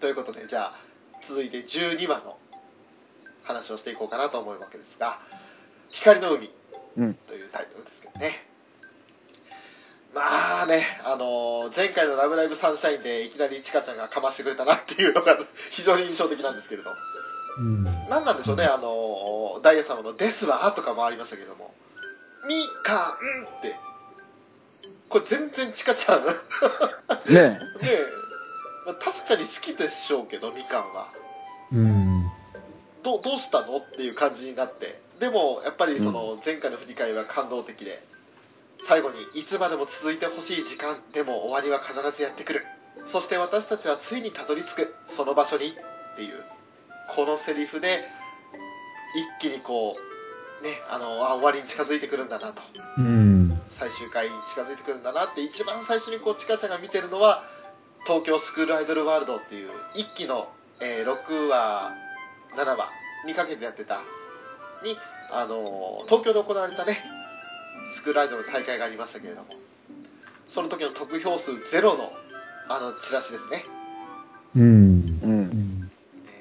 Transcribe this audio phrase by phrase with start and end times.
[0.00, 0.74] ということでじゃあ
[1.22, 2.38] 続いて12話の
[3.42, 5.18] 話をしていこうかなと思うわけですが
[5.88, 6.50] 「光の海」
[6.96, 7.14] うん。
[7.14, 8.46] というタイトルですけどね、
[10.14, 15.38] まあねあの前回の「ラブライブサンシャイン」でいきなりちかちゃんがかましてくれたなっていうのが
[15.70, 16.94] 非常に印象的なんですけれど
[17.58, 17.84] うん。
[18.08, 21.74] 何なんでしょうね、あの、ダイヤ様のですわとかもありましたけども、
[22.46, 23.76] みかんって、
[25.08, 26.32] これ全然チカちゃん、ね
[27.28, 28.19] ねえ、
[28.86, 31.08] まあ確かに好きでしょうけど、みかんは。
[31.72, 32.30] うん。
[33.02, 38.02] どうどうしたのっていう感じになって、でもやっぱりその前回の振り返りは感動的で、
[38.86, 42.64] 最後にいつまでも続いてほしい時間、でも終わりは必ずやってくる。
[43.08, 46.44] そして私たちはついにたどり着く、その場所にっていう、
[47.14, 48.04] このセリフで、
[49.40, 49.96] 一気にこ
[50.60, 52.62] う、ね、あの、あ、終わりに近づいてくるんだなと。
[52.98, 53.48] うん。
[53.70, 57.42] 最終回に近づいてくるんだなって一番最初にこうちかちゃんが見てるのは
[58.10, 61.94] 東京スクールアイドルワールドっていう一期の、えー6話
[62.56, 62.90] 7話
[63.24, 64.02] にかけてやってた
[64.82, 64.96] に、
[65.30, 66.98] あのー東京で行われたね
[67.94, 69.54] スクールアイドルの大会がありましたけれども
[70.48, 72.10] その時の得票数ゼロの
[72.68, 73.64] あのチラシですね、
[74.56, 74.62] うん。
[74.62, 74.70] うん
[75.22, 75.26] う。
[75.54, 75.90] ん。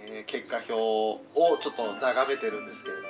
[0.07, 1.19] えー結果表を
[1.61, 3.07] ちょっと眺めてるんですけれども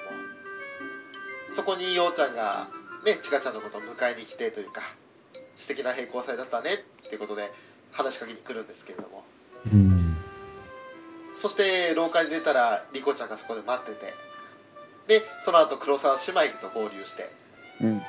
[1.56, 2.68] そこにようちゃんが
[3.06, 4.82] ねちかちゃんのことを迎えに来てというか
[5.56, 7.52] 素敵な並行祭だったねっていうことで
[7.92, 9.24] 話しかけに来るんですけれども。
[9.72, 10.18] うん。
[11.42, 14.14] そして廊下に出たらリコちゃんがそこで待ってて。
[15.08, 17.32] でその後黒沢姉妹と合流して、
[17.82, 17.98] うん。
[17.98, 18.04] ね、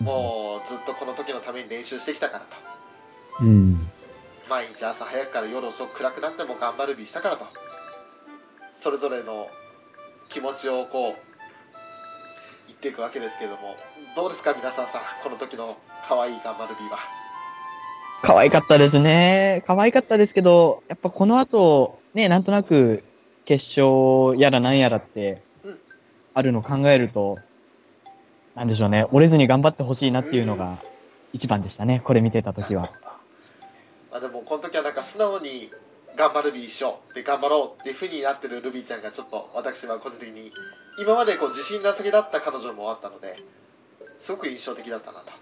[0.00, 2.46] もうずっとこの時のために練習してきたからと。
[3.40, 3.90] うん。
[4.48, 7.46] 毎日朝早くから夜遅く暗くなっても頑張る日したからと。
[8.80, 9.48] それぞれの
[10.28, 11.14] 気持ちをこう
[12.68, 13.76] 言っていくわけですけれども。
[14.14, 15.02] どうですか皆さんさん。
[15.22, 16.98] この時の可愛い頑張る日は
[18.22, 19.62] 可愛かったですね。
[19.66, 23.04] 可愛かったですけど、やっぱこの後、ね、なんとなく、
[23.44, 25.42] 決勝やらなんやらって、
[26.34, 27.38] あるのを考えると、
[28.54, 30.78] なんでしょうね、折れずに頑張ってほしいなっていうのが、
[31.32, 32.90] 一番でしたね、これ見てた時は。
[34.10, 35.70] まあでもこの時はなんか素直に
[36.16, 40.50] 頑張る日一緒で頑張ろうっていう風になってるルビーちゃんがちょっと私は個人的に
[40.98, 43.36] 今までこう自信なさげだった彼女もあったので
[44.18, 45.32] すごく印象的だったなと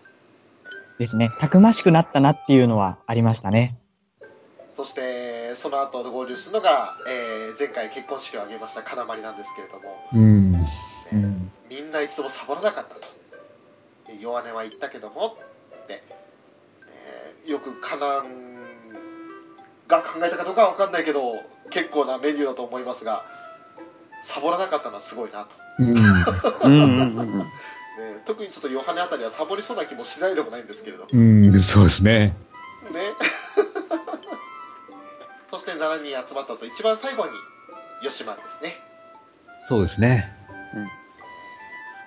[0.99, 3.79] ですね、たくましくなったなっていうのはありましたね。
[4.77, 10.53] そしてその後合流するのが、えー前回結婚式を挙げました金まりなんですけれども、うん。
[10.53, 10.61] ね
[11.13, 11.53] うん。
[11.71, 13.01] みんな一度もサボらなかったと
[14.07, 15.37] で弱音は言ったけども
[15.85, 16.03] って、
[16.89, 18.55] えーよくカナン
[19.87, 21.37] が考えたかどうかは分かんないけど
[21.71, 23.25] 結構なメニューだと思いますが
[24.23, 25.89] サボらなかったのはすごいなと、うん。
[25.91, 27.47] うんうんうん
[27.99, 31.63] ね、特にちょっとヨハネあたりはサボりそうな気もしないでもないんですけれどねうん。
[31.63, 32.35] そうですね。
[35.51, 37.31] そして7人集まったと一番最後に
[38.03, 38.83] 吉丸ですね
[39.69, 40.33] そうですね。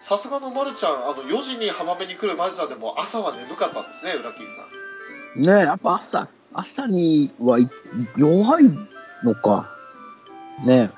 [0.01, 7.69] さすがのまるちゃんあの4時に浜辺に来るまるちゃんでも朝は眠かったんですね裏キンさんねえ、やっぱ朝、朝にはい
[8.17, 8.63] 弱い
[9.23, 9.69] のか。
[10.65, 10.91] ね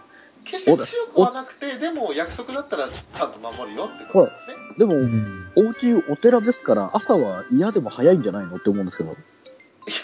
[0.50, 4.80] 決して強くはなくてでも約束だったらちゃんと守るよってことですねえ。
[4.80, 5.52] でも、うん。
[5.58, 9.12] お家お寺ですから、朝は嫌でも早いんじゃないのって思うんですけど。
[9.12, 9.14] い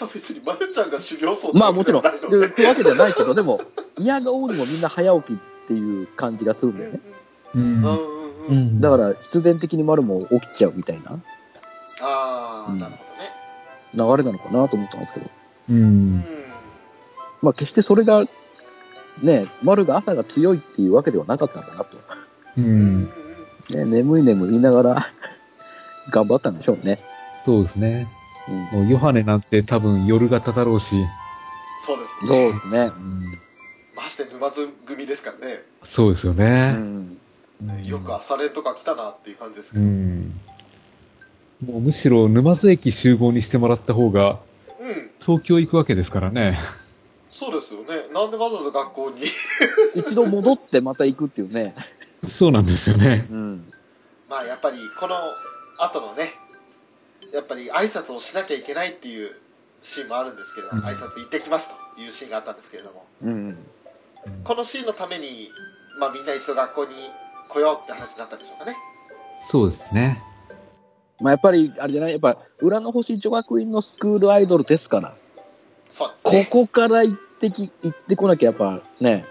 [0.00, 3.60] や別にまるちゃんが修行僧まあもちろん、ってわけじゃないけど、でも、
[3.98, 7.00] 嫌が多いにもみんな早起きっていう感じがするんだよね。
[7.54, 7.84] うん
[8.48, 8.80] うん。
[8.80, 11.20] だから、必然的に丸も起きちゃうみたいな
[12.00, 13.04] ああうんなるほ
[13.94, 15.26] どね流れなのかなと思ったんですけど。
[15.70, 15.72] う。
[15.72, 16.24] うんん
[17.42, 18.24] まあ決してそれが、
[19.22, 21.96] ね、丸が朝が強いっていうわけではなかったんだなと。
[22.58, 23.04] ううんうんん。
[23.70, 25.06] ね、眠い眠いながら
[26.10, 26.98] 頑張ったんでしょうね。
[27.44, 28.08] そうですね。
[28.48, 30.96] うん、もうヨハネなんて多分夜型だろうし。
[31.84, 32.92] そうですそうねですね。
[33.96, 36.72] まして沼津組ですからねそうですようね。
[36.72, 37.16] ん。
[37.84, 40.40] よく朝練とか来たなっていう感じですけうどん。
[41.64, 44.38] もうむしろ沼津駅集合にしてもらった方が
[44.78, 46.58] うん東京行くわけですからね。
[47.30, 47.85] そうですよね
[48.16, 49.26] なんでわざわざ学校に？
[49.94, 51.74] 一度戻ってまた行くっていうね。
[52.28, 53.26] そうなんですよね。
[53.30, 53.72] うん。
[54.28, 55.16] まあやっぱりこの
[55.78, 56.34] 後のね
[57.32, 59.36] やっぱり挨拶をしなきゃいけないっていう
[59.82, 63.58] シーンもあるんですけど、うん挨拶行ってきますというシーンがあったんですけれどもうん。
[64.42, 65.50] このシーンのために、
[66.00, 67.10] まあ、みんな一度学校に
[67.48, 68.76] 来ようって話になったんでしょうかね
[69.48, 70.22] そうですね。
[71.20, 75.14] まあやっぱり、あれじゃない、やっぱ、裏の星女学院のスクールアイドルですから、
[75.88, 79.24] そうこですねこから行ってき、行ってこなきゃやっぱね、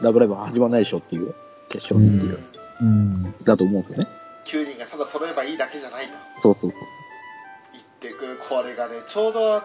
[0.00, 1.34] ラブライブは始まらないでしょっていう、
[1.68, 2.38] 決勝にっていう、
[2.82, 3.22] うん。
[3.44, 4.08] だと思うんですよね。
[4.46, 6.80] 9人がただ揃えばいいだけじゃないとそうそうそう。
[7.72, 9.64] 言ってくるこれがねちょうどあの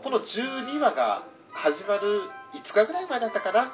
[0.00, 2.20] ーこの12話が始まる
[2.52, 3.72] 5日ぐらい前だったかな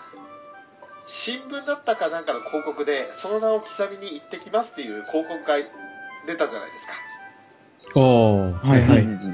[1.06, 3.70] 新聞だったかなんかの広告でその名を刻
[4.00, 5.56] みに行ってきますっていう広告が
[6.26, 8.66] 出たじゃないですかおー。
[8.66, 9.33] はいはいうんうん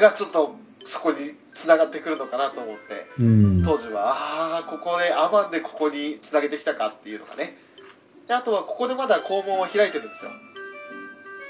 [0.00, 3.62] がちょっとそこに繋がってくるのかなと思ってうん。
[3.62, 7.56] 当時はああここでアマンでここに繋げてきたかっていうのがね
[8.26, 10.30] であとはここでまだ校門を開いてるんですよ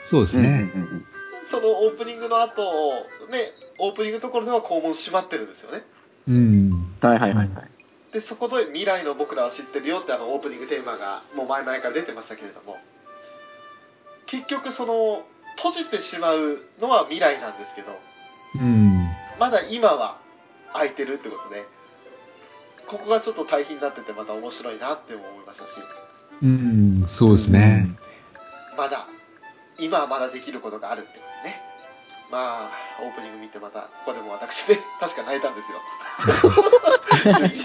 [0.03, 0.71] そうですね。
[0.75, 1.07] うん
[1.51, 2.63] そのオープニングの後
[3.29, 5.83] ねオープニングのところでは校門閉まってるんですよね
[6.29, 6.95] うん。
[7.01, 7.71] はいはいはいはい。
[8.13, 12.79] でそこで未来の僕らは知ってるよってあのオープニングテーマがもう前々から出てましたけれども
[14.27, 15.23] 結局その
[15.57, 17.99] 閉じてしまうのは未来なんですけど
[18.55, 19.09] うん。
[19.39, 20.19] まだ今は
[20.73, 21.65] 空いてるってことで
[22.87, 25.69] ここがちょっと対比になっててまた面白いなって思いましたし
[26.43, 27.05] うん。
[27.07, 27.89] そうですね。
[28.77, 29.07] まだ
[29.79, 31.63] 今はまだできることがあるってことね
[32.31, 32.71] まあ
[33.03, 35.79] オープニング見てまたここでも私ね 確か泣いたんですよ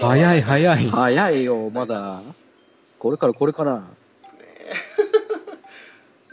[0.00, 0.88] 早い早い。
[0.88, 2.20] 早いよ、まだ。
[2.98, 3.78] これからこれから。
[3.78, 3.84] ね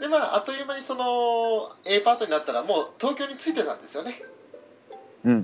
[0.00, 4.20] でまああっという間にその A パートになったらもう東京に着いてたんですよね
[5.24, 5.42] うん。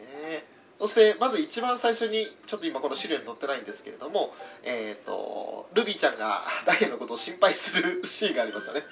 [0.00, 0.44] ね
[0.78, 4.34] そしてまず一番最初にちょっと今この資料に載ってないんですけれども
[4.64, 8.82] えっ、とルビーちゃんがダイヤのことを心配するシーンがありましたね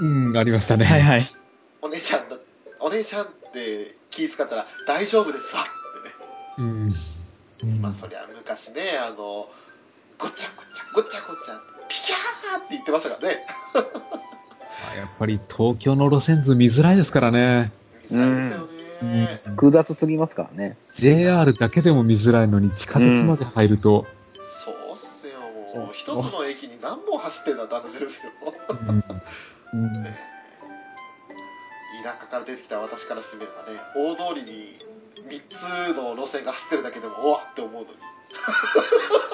[0.00, 0.84] うん、ありましたね。
[0.84, 1.26] はいはい。
[1.80, 2.36] お姉ちゃんだ
[2.80, 6.94] お姉ちゃんって気遣ったら大丈夫ですわってね
[7.62, 7.80] うん。
[7.80, 9.48] まあそりゃ昔ねあの
[10.18, 13.46] ごっちゃごっちゃごっちゃごっちゃピキャーって言ってましたからね
[14.96, 17.72] やっぱり東京の路線図見づらいですからね。
[18.10, 18.81] 見づらいですよね、
[19.46, 20.76] 複雑すぎますからね。
[20.94, 24.06] JR だけでも見づらいのに地下鉄まで入ると、
[24.64, 25.80] そうっすよ。
[25.80, 28.32] もう一つの駅に何本走ってんだって話ですよ。
[28.70, 29.04] うん。
[29.74, 30.16] うんね。
[32.02, 34.76] 田舎から出てきた私からしてみればね大通りに
[35.28, 37.86] 3つの路線が走ってるだけでもおわって思うのに。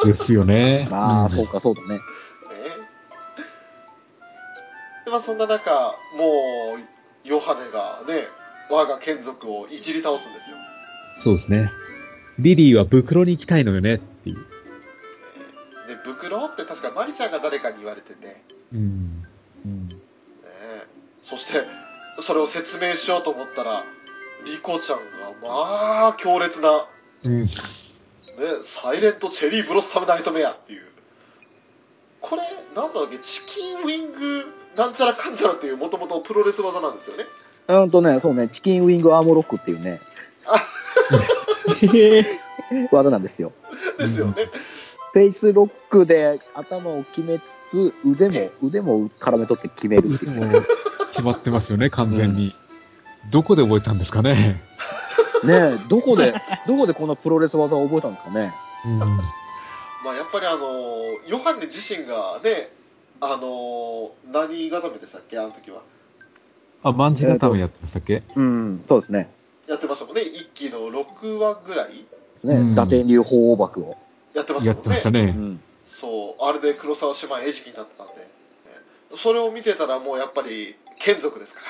[0.05, 0.89] ですよね。
[0.91, 1.95] ああ、うんそうか、そうだね。
[1.95, 2.01] ね。
[5.05, 8.29] でまあそんな中もうヨハネがね
[8.71, 10.57] 我が眷属をいじり倒すんですよ
[11.21, 11.73] そうですね。
[12.39, 14.37] リリーは袋に行きたいのよねっていう。
[15.89, 19.27] で袋って確かマリちゃんが誰かに言われてて、ね、うん。
[21.25, 21.65] そして
[22.23, 23.85] それを説明しようと思ったら
[24.47, 25.03] リコちゃんが
[25.43, 26.87] まあ強烈な、
[27.25, 27.41] うん。
[27.45, 27.49] ね、
[28.63, 30.87] サイレントチェリーブロッサムナイトメアっていう
[32.21, 32.43] これ
[32.77, 33.19] なんだっけ？
[33.19, 34.45] チキンウィング
[34.77, 37.25] なんちゃらかんちゃらっていうもともとプロレス技なんですよね
[37.69, 40.01] うんとね、そうね、チキンウィングアームロックっていうね、
[42.91, 43.53] 技なんですよ。
[43.99, 44.35] ですよね、
[45.13, 50.67] フェイスロックで頭を決めつつ、腕も、腕も絡め取って決めるっていう。
[51.11, 52.55] 決まってますよね、完全に。
[53.31, 54.63] どこで覚えたんですかね。
[55.45, 56.35] ねえ、どこで、
[56.67, 58.53] どこでこのプロレス技を覚えたんですかね。
[58.87, 58.99] うん。
[60.05, 60.67] まあやっぱりあの
[61.27, 62.71] ヨハネ自身がね
[63.21, 65.83] あの何固めでしたっけあの時は
[66.83, 68.23] あ、万字固めやってましたっけ？
[68.37, 69.31] うん、そうですね。
[69.67, 70.23] やってましたもんね。
[70.23, 72.05] 一期の6話ぐらい。
[72.45, 72.73] ね、うん。
[72.73, 73.97] 伊達流法爆を。
[74.35, 74.83] やってましたやっもんね。
[74.83, 75.23] うてましたね。
[75.33, 75.61] ん。
[76.01, 76.45] そう。
[76.45, 78.29] あれで黒沢姉妹餌食になってたんで、ね
[79.17, 81.67] それを見てたらもうやっぱり眷属ですから。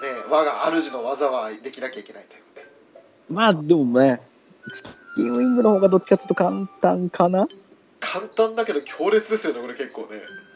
[0.00, 2.70] ね我が主の技はできなきゃいけないというね
[3.28, 4.20] まあ、でもね、
[4.72, 4.82] チ
[5.16, 7.48] キンウィングの方がどっちかちょっと簡単かな
[8.12, 10.06] 簡単だけど強烈ですよねこれ結構ね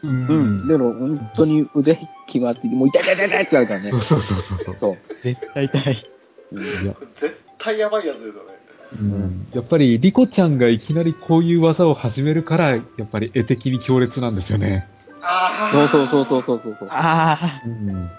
[0.03, 0.67] ううん。
[0.67, 4.01] でも、本当に腕決まって、もう痛い痛い痛い痛いって言われたらねそう。
[4.01, 4.77] そうそうそうそう。
[4.81, 4.99] そう。
[5.21, 6.07] 絶対痛い。
[6.53, 8.59] うんいや絶対やばいやつですよね
[9.01, 14.89] うんやっぱり、リコちゃんがいきなりこういう技を始めるから、やっぱり絵的に強烈なんですよね。
[15.23, 16.89] ああそうそうそうそうそうそうそう。
[16.91, 18.11] あうん。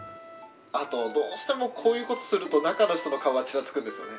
[0.71, 4.11] あとどうしてもこういうことすると中の人の顔がちらつくんですよね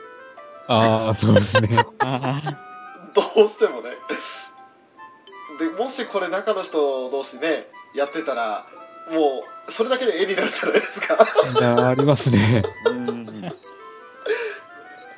[0.68, 1.76] ああ、そうですね。
[3.14, 3.90] どうしてもね
[5.59, 8.67] でもしこれ中の人同士ねやってたら
[9.11, 11.17] もうそれだけで絵になるじゃないですか
[11.59, 12.63] いや、ありますね。
[12.87, 13.25] うん。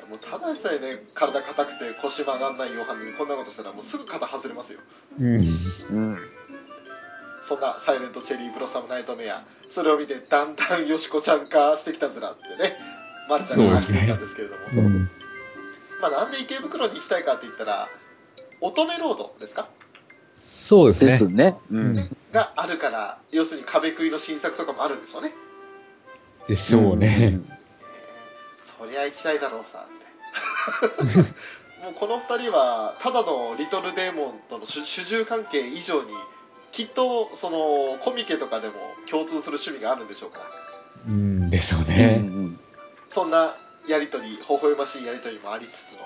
[0.09, 4.79] もうただでさえね体硬くて腰曲がんないヨハネにこんなことしたらもうすぐ肩外れますよ
[5.19, 5.35] うん。
[5.37, 6.17] うん。
[7.47, 12.77] そんなサイレントチェリーブロッサムナイトメアそれを見てだんだんよしこちゃん化してきたずらってね
[13.29, 15.09] まるちゃんが話していたんですけれども、うん。
[16.01, 17.89] まあなんで池袋に行きたいかって言ったら
[18.61, 19.69] 乙女ロードですか？
[20.57, 21.11] そうですね。
[21.11, 21.57] ですね。
[21.71, 22.17] ううんん。
[22.33, 25.31] があるから要するに壁食いの新作とかもあるんですよね
[26.47, 27.17] でしょうね。
[27.21, 27.57] えー
[28.79, 31.05] そりゃ行きたいだろうさって
[31.83, 36.13] もうこの2人はただのリトルデーモンとの主主従関係以上に
[36.71, 38.75] きっとそのコミケとかでも
[39.09, 40.45] 共通する趣味があるんでしょうから
[41.07, 41.87] うん、でしょううん。
[41.87, 42.05] うね。
[42.17, 42.59] ん。
[43.09, 43.55] そんな
[43.87, 46.01] やり取り微笑ましいやり取りもありつつの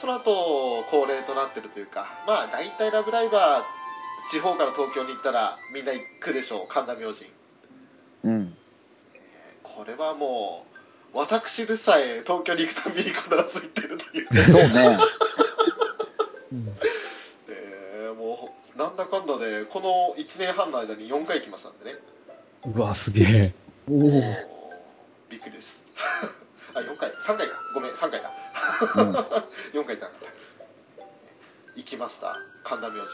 [0.00, 3.62] その後恒例となってるというかまあ大体「ラブライバー」
[4.30, 7.30] 地方から東京に行ったらみんな行くでしょう神田明神。
[8.24, 8.56] うん。
[9.62, 10.66] これはも
[11.14, 14.26] う私でさえ東京に行くたびに必ず行ってるという。
[14.26, 14.98] そうね。
[17.48, 21.98] えーもうなんだかんだでこの1年半の間に4回行きましたんでね。
[22.74, 23.54] うわ、すげえ。
[23.88, 24.00] おお。
[25.30, 25.82] びっくりです。
[26.74, 27.10] あ4回。
[27.10, 27.60] 3回か。
[27.74, 28.32] ごめん3回だ。
[28.96, 29.12] うん。
[29.80, 30.10] 4回行った。
[31.76, 32.36] 行きました。
[32.64, 33.08] 神田明神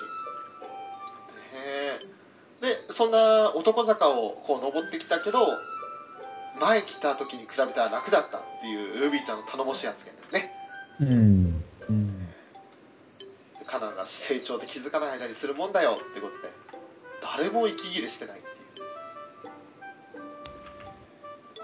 [2.61, 5.38] でそんな男坂をこう登ってきたけど
[6.61, 10.50] 前来た時に比べたら楽だったっていうルビーちゃんの頼もしい発言ですね
[11.00, 11.64] うん。
[11.88, 12.28] うん。
[13.66, 16.54] カナンが成長で気づかない間にするもんだよってことで
[17.37, 18.54] 誰も息切れしてないっていう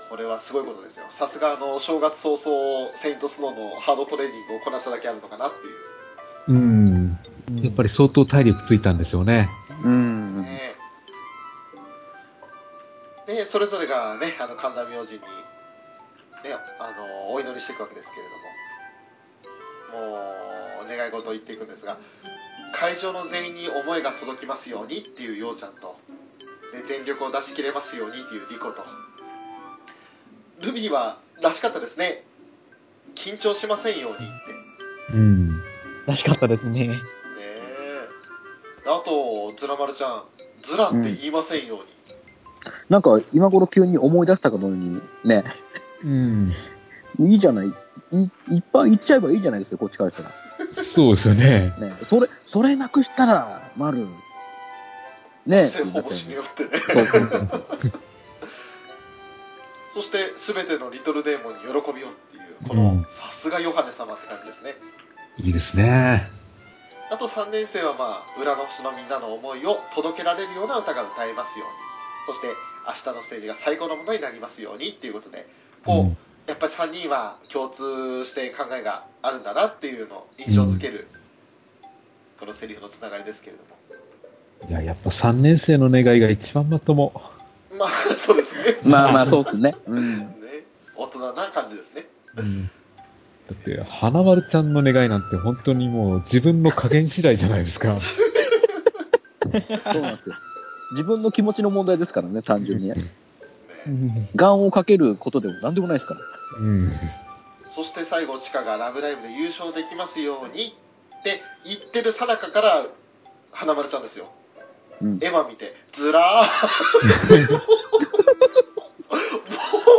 [0.09, 5.91] これはすごいことですよさすがあの正月早々セイントスノーのハードトレーニングをこなしただけあるのかなっていう
[6.49, 7.19] うん。
[7.63, 9.49] やっぱり相当体力ついたんでしょうね。
[9.83, 10.37] うん。
[10.37, 10.75] ね
[13.27, 15.27] でそれぞれがねあの神田明神に、ね、
[16.79, 18.27] あのお祈りしていくわけですけれ
[19.93, 21.99] どももう願い事を言っていくんですが
[22.73, 25.99] 会場の全員に思いが届きますようにっていうようちゃんと、
[26.75, 28.85] ね、全力を出し切れますようにっていうリコと
[30.61, 32.25] ルビーはらしかったですね
[33.15, 34.61] 緊張しませんようにって
[35.13, 35.63] うん。
[36.07, 37.01] らしかったですね。
[38.91, 40.25] あとズラ丸ちゃん
[40.59, 41.85] ズラって言いませんように、
[42.89, 45.45] なんか今頃急に思い出したかのようにね、
[46.05, 46.53] うん。
[47.21, 47.69] いいじゃない。
[47.69, 47.73] い
[48.51, 50.31] いっぱい言っちゃえばいいじゃないですか、こっちからしたら。
[50.83, 51.75] そうですよね。
[51.79, 54.07] ね、それ、それなくしたら、丸。
[55.47, 57.65] ねせほぼ死ぬよってねそうそうそう
[59.95, 60.19] そして
[60.53, 64.77] 全てのリトルデーモンに喜びをっていうこの、うんさすがヨハネ様って感じですね
[65.39, 66.31] いいですね。
[67.11, 71.75] あと3年生はまあ裏の星のみんなの思いを届けられるような歌が歌えますように
[72.27, 72.49] そして
[72.87, 75.47] 明日のステージが最高のものになりますようにっていうことで
[75.85, 76.17] こう、うん
[76.51, 81.07] やっぱり3人は共通して考えがあるんだなっていうのを印象づける、
[82.41, 87.13] このセリフのつながりですけれどもいや、やっぱ3年生の願いが一番まとも。
[87.79, 89.77] まあそうですねまあまあ、そうですね。
[89.87, 90.19] うん。
[90.19, 90.25] ね
[90.97, 92.71] 大人な感じですねうん。
[93.51, 97.97] だって、花丸ちゃんの願いなんて本当にもう自分の加減次第じゃないですか。
[98.01, 100.37] そうなんですよ。
[100.93, 102.95] 自分の気持ちの問題ですからね、単純にね。
[102.95, 103.03] ね
[103.89, 104.09] うん。
[104.37, 106.21] 願をかけることでも何でもないですから。
[106.61, 106.93] うん。
[107.75, 110.77] そして最後チカが「ラブライブ!」で優勝できますように
[111.19, 112.87] って言ってるさなかから
[113.53, 114.31] 花丸ちゃんですよ
[115.01, 115.19] うん。
[115.23, 117.63] エヴァ見てずらー も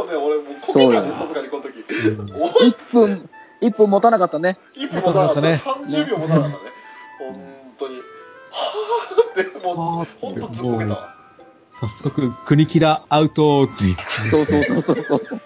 [0.03, 1.83] うね俺もうこけたねさすがにこの時
[2.33, 3.29] お1分、
[3.61, 4.57] 1分持たなかったね。
[4.73, 5.41] 一分もなかった。
[5.41, 5.51] ね。
[5.51, 6.55] ね30秒もなかったね。
[7.19, 7.35] 本
[7.77, 7.95] 当に。
[7.95, 8.01] は
[8.51, 10.91] あってもう本当ずっこけた。
[10.91, 11.15] わ
[11.79, 13.95] 早速、国木田アウトに。
[14.31, 14.45] そう。
[14.45, 15.41] そうそうそうそう。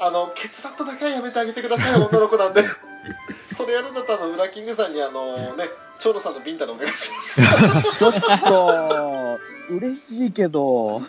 [0.00, 2.62] あのケツバットだけはやめてあげてください女の子なんで。
[3.56, 5.64] それやるんだったらあのウラキングさんにあのね
[6.00, 7.40] 長野さんのビンタでお願いします。
[7.40, 7.46] ね
[7.98, 9.38] ちょっと、
[9.70, 11.00] 嬉しいけど、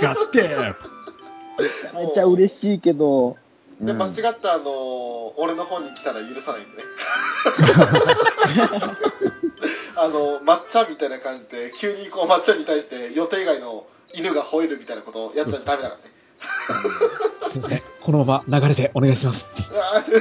[0.00, 0.88] ガッタやって。
[0.88, 0.95] ン
[1.94, 3.36] めっちゃ嬉しいけど、
[3.80, 3.98] でうん。
[3.98, 6.84] 間違ったあの俺の方に来たら許さないんでね。
[9.98, 16.16] あの抹茶みたいな感じで急にこう抹茶に対して予定外の犬が吠えるみたいなことをやっちゃダメだからね。
[17.50, 17.82] すいません。
[18.02, 19.46] このまま流れてお願いします。
[19.70, 20.12] うわー。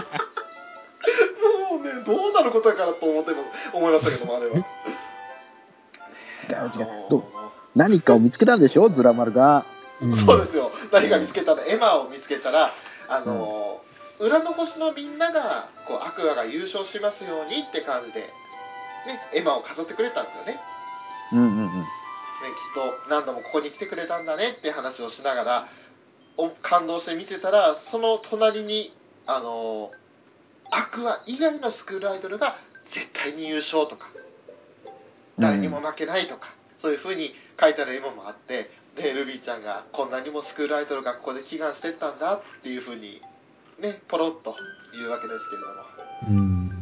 [1.70, 3.30] もうねどうなることやからと思って
[3.72, 4.56] 思いましたけどもあれは。
[4.56, 4.64] 違う。
[6.78, 7.39] 違うど
[7.74, 8.88] 何かを見つけたんでしょ？
[8.88, 9.64] ズラ丸が。
[10.00, 10.12] うん。
[10.12, 10.70] そうですよ。
[10.92, 12.70] 何か見つけたらエマを見つけたら
[13.08, 13.82] あの、
[14.18, 18.28] 裏の星のみんながこうアクアが優勝しますようにって感じで、ね、
[19.34, 20.60] エマを飾ってくれたんですよね。
[21.32, 21.66] うんうんうん。
[21.66, 21.86] ね、
[22.48, 25.68] きっと何度もここに来てくれたんだねって話をしながら
[26.36, 28.94] お感動して見てたらその隣に
[29.26, 29.92] あの
[30.70, 32.56] アクア以外のスクールアイドルが
[32.90, 34.08] 絶対に優勝とか
[35.38, 43.20] 誰にも負けないとか、そういう風に書いてある絵もあってでルビーちゃんがこんなにもスクールアイドルがここで祈願してったんだっていう風に
[43.80, 44.56] ねポロッと
[44.92, 46.40] 言うわけですけれども。
[46.42, 46.68] うん。
[46.68, 46.76] ね、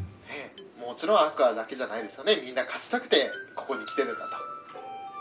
[0.81, 4.49] もちろんアクアだけじゃないですよねみんな勝ちたくてここに来てるんだと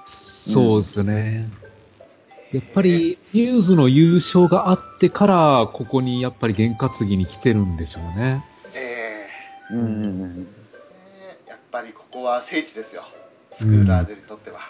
[0.05, 1.49] そうですね。
[2.53, 8.45] やっぱり、ニューズの優勝があってから、ここにやっぱり験担ぎに来てるんでしょうね。
[8.73, 9.27] え
[9.71, 9.91] うんうんうん。
[9.91, 10.45] ーね
[11.45, 13.03] やっぱりここは聖地ですよ
[13.51, 14.61] スクールアイドルにとっては、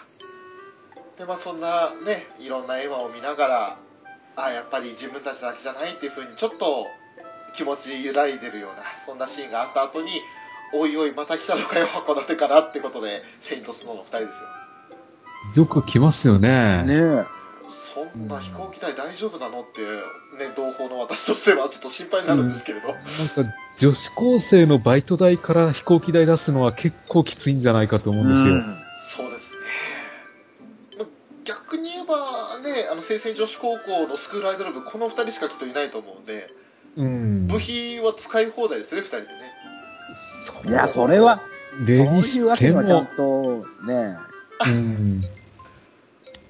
[1.18, 3.78] でまあそんなねいろんな絵馬を見ながら
[4.36, 6.86] あやっぱり自分たちだけじゃないっていうふうにちょっと
[7.54, 10.10] 気持ち揺らいでるようなそんなシーンがあった後に
[10.72, 14.58] おいおいまた来たのかよ函館からってことでセイントスノーの2人ですよ
[15.54, 16.82] よく来ますよね。
[16.84, 17.24] ねえ。
[17.94, 19.80] そんな飛行機代大丈夫なのって
[20.38, 28.44] ね同胞の私としてはちょっと心配になるんですけれど、なんか、女子高生のバイト代から飛行機代出すのは結構きついんじゃないかと思うんですよ。
[28.44, 28.87] そうですねま
[31.48, 36.50] 逆に言えばねあの清泉女子高校のスクールアイドル部この2人しかきっといないと思うんで
[36.96, 37.46] うん。
[37.46, 39.58] 部費は使い放題ですね2人でね
[40.66, 41.42] いや、それは、
[41.78, 44.16] そう例にいうわしてけにはちゃんも、と、ね
[44.66, 45.22] うん。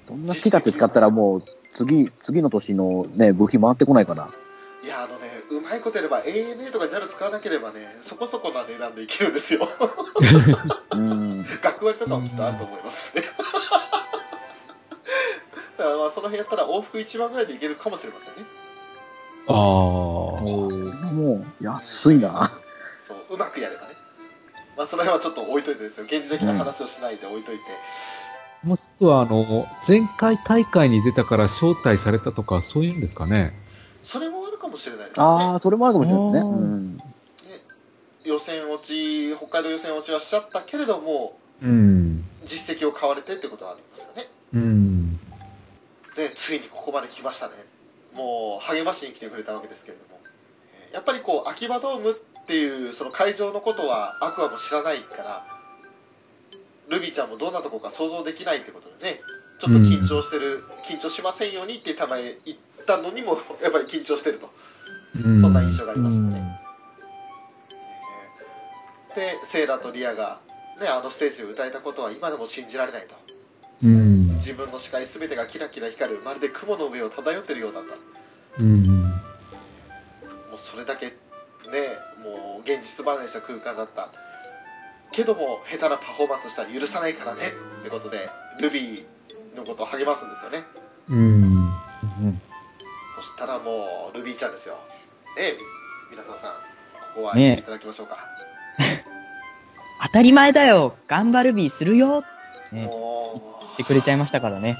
[0.06, 4.30] そんな好き勝手使ったらもう、次、次の年のね、武器回ってこないから。
[4.82, 9.68] いやあのねうまいことやれば ANA とか JAL 使わなければねそこそこな値段でいけるんですよ
[10.92, 11.44] うん。
[11.60, 13.24] 学割とかもきっとあると思いますしね
[15.78, 18.42] だからまあその辺やったら往復1万ぐらいでいけるかもしれませんね
[19.46, 19.54] ああ。
[19.54, 22.50] もう、安いな。
[23.06, 23.94] そううまくやればね
[24.76, 27.62] まあその辺はちょっと置いといてですよ現実的な話をしないで置いといて、
[28.64, 33.54] もしくは、あの、前回大会に出たから招待されたとか、そういうんですかね。
[34.02, 36.40] それもあるかもしれないですねああ、それもあるかもしれないね。
[36.40, 36.98] うん。
[38.24, 42.24] 予選落ち北海道予選落ちはしちゃったけれどもうん。
[42.46, 45.07] 実績を買われてってことはありますよねうん。
[46.18, 47.54] でついにここまで来ましたね
[48.16, 50.20] もう励ましに来てくれたわけですけれども
[50.74, 52.14] えーやっぱりこう秋葉ドームっ
[52.46, 55.46] ていうその会場のことはアクアも知らないから
[56.88, 59.20] ルビーちゃんもどんなとこか想像できないってことでね
[59.60, 64.50] ちょっと緊張してる、緊張しませんようにってたまに言ったのにも やっぱり緊張してると、
[65.16, 65.42] うん。
[65.42, 66.54] そんな印象がありうましたね、ん。
[69.16, 70.40] でセイラとリアが、
[70.80, 73.16] ね、あのステージで歌えたことは今でも信じられないと
[73.82, 74.17] うん。
[74.38, 78.62] 自分の視界全てがキラキラ光るまるで雲の上を漂ってるようだった。
[78.62, 79.02] うん。
[79.02, 79.12] も
[80.54, 81.12] うそれだけね
[82.22, 84.12] もう現実離れした空間だった。
[85.12, 87.40] けども下手なパフォーマンスしたら許さないからね
[87.80, 88.28] ってことで
[88.60, 90.64] ルビーのことを励ますんですよね。
[91.08, 91.72] うん。
[93.16, 94.78] そしたらもうルビーちゃんですよ。
[95.36, 95.54] ね
[96.10, 96.52] 皆さんさん
[97.14, 98.18] ここはね言っていただきましょうか、
[100.06, 100.96] 当たり前だよ。
[101.06, 102.22] 頑張るビーするよ。
[102.72, 104.76] ねもう言ってくれちゃいましたからね。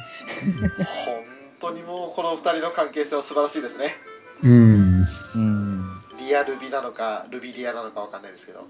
[1.61, 3.95] 本当にもうこの2人の関係性は素晴らしいですね
[4.43, 5.07] うん。
[5.35, 6.03] うん。
[6.19, 8.67] リアルビなのかルビリアなのかわかんないですけど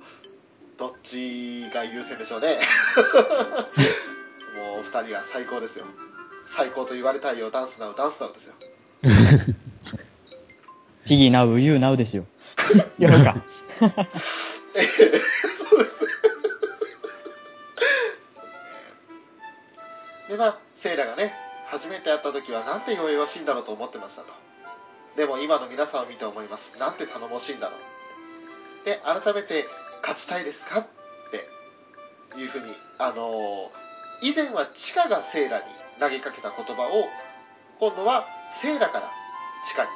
[0.79, 2.59] どっちが優先でしょうね
[4.55, 5.87] もう2人が最高ですよ
[6.45, 8.55] 最高と言われたいよダンスナウダンスナウですよ
[11.07, 12.27] ティギーナウ、ユーナウですよ。
[13.01, 13.43] 違うか。
[14.77, 16.18] ええそうです
[20.29, 21.33] でまあセイラがね
[21.67, 24.29] 初めて会った時はなんて弱々しいんだろうと思ってましたと
[25.17, 29.65] でも今の皆さんを見て思いますなんて頼もしいんだろうで改めて
[30.03, 30.87] 勝ちたいですかっ
[32.33, 33.89] ていうふうにあのー
[34.21, 35.65] 以前はチカがセイラに
[36.01, 37.07] 投げかけた言葉を
[37.79, 38.27] 今度は
[38.61, 39.13] セイラから
[39.69, 39.91] チカに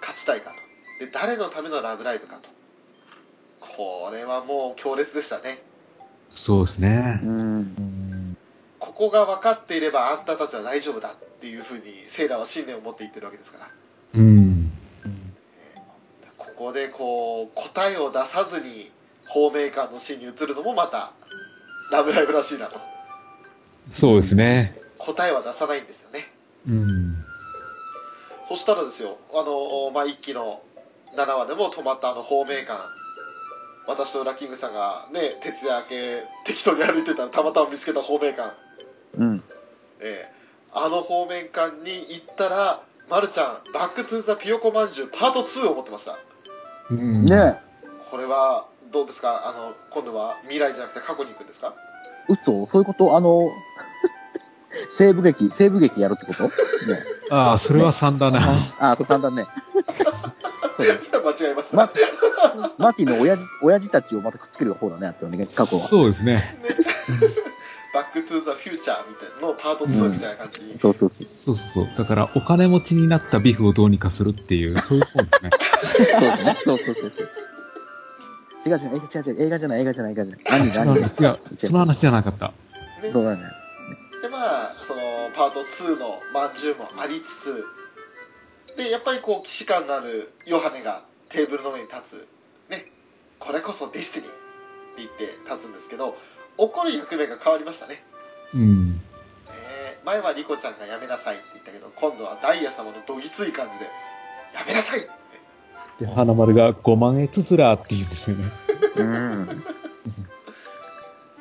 [0.00, 0.50] 勝ちたいか
[0.98, 2.48] とで誰のためのラブライブかと
[3.58, 5.60] これはもう強烈でしたね
[6.30, 7.20] そうですね。
[7.22, 7.40] うん。
[7.40, 7.74] うん。
[8.94, 13.68] ここが分かっていればあんたたちは大丈夫だっていうふうにセイラは信念を持って言ってるわけですから
[14.14, 14.72] うん。
[16.38, 18.92] ここでこう答えを出さずに
[19.26, 21.12] 方面館のシーンに移るのもまた
[21.90, 22.78] ラブライブらしいなと
[23.92, 24.76] そうですね。
[24.98, 26.30] 答えは出さないんですよね
[26.68, 27.24] うん。
[28.48, 30.62] そしたらですよあの、まあ、一期の
[31.16, 32.80] 7話でも止まったあの方面館
[33.86, 38.54] 私とウラキングさんがね徹夜明け適当に歩いてたらたまたま見つけた方面館
[39.18, 39.42] うん。
[40.00, 40.34] ええ
[40.76, 46.18] あの方面館に行ったら、ま、るちゃん「バック・トゥ・ザ・ピヨコまんじゅうパート2」を持ってました
[46.90, 47.24] うん。
[47.26, 47.60] ね
[48.10, 49.46] これはどうですか？
[49.48, 51.74] あの今度は未来じゃなくて過去に行くんですか？
[52.28, 52.32] え。
[52.32, 52.66] 嘘？
[52.66, 53.16] そういうこと？
[53.16, 53.50] あの、
[54.96, 56.44] 西部劇、西部劇やるってこと？
[56.44, 56.50] ね。
[57.30, 58.40] ああ、それは3だな。
[58.78, 59.46] ああ、そう簡単ね。
[60.76, 61.90] そうだ間違えました、ま
[62.78, 65.82] マーティの親父、親父たちをまたくっつける方だね、あってね、過去は。
[65.86, 66.58] そうですね。
[67.94, 71.28] バック・トゥ・ザ・フューチャーみたいなのパート2みたいな感じに、そうそうそう。
[71.46, 71.96] そうそう。
[71.96, 75.50] だから、お金持ちになったビフをどうにかするっていう、 そういう方ですね。
[76.10, 76.56] そうだね。
[76.64, 77.30] そうそうそうそう。
[78.66, 80.44] 違う違う、映画違う違う、映画じゃない、映画じゃない、映画じゃない。
[80.44, 82.52] 何何いや、その話じゃなかった。
[83.02, 83.42] ねそうだね。
[84.24, 85.02] でまあその
[85.36, 87.66] パート2のまんじゅうもありつつ
[88.74, 92.28] でやっぱりこう既視感のあるヨハネがテーブルの上に立つ
[92.70, 92.90] ね
[93.38, 94.40] これこそディスティニーって
[94.96, 96.16] 言って立つんですけど
[96.58, 98.02] 怒る役目が変わりましたね
[98.54, 98.92] うん。
[98.94, 99.00] ね
[100.04, 103.84] 前はリコちゃんがやめなさいって言ったけど今度はダイヤ様のどぎつい感じで
[104.54, 105.08] やめなさいって
[106.00, 108.44] で、花丸が5万円つづらって言うんですよね。
[108.96, 109.64] うん。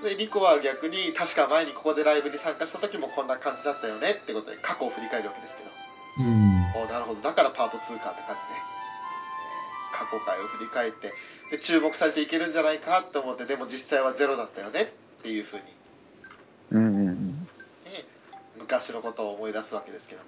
[0.04, 5.69] でリコは逆に確か前にここでライブに参加した時もこんな感じだったよねってことで過去を振り返るわけですけど
[6.28, 6.84] うん。
[6.84, 8.73] おなるほどだからパート2かって感じで、えー
[9.93, 11.13] 過去回を振り返って
[11.52, 14.91] で注目されていけるんじゃないかって思ってでも実際はゼロだったよね
[15.24, 15.64] っていうふうに、
[16.72, 17.40] うんうんうん。
[17.40, 17.48] ね、
[18.60, 20.28] 昔のことを思い出すわけですけども。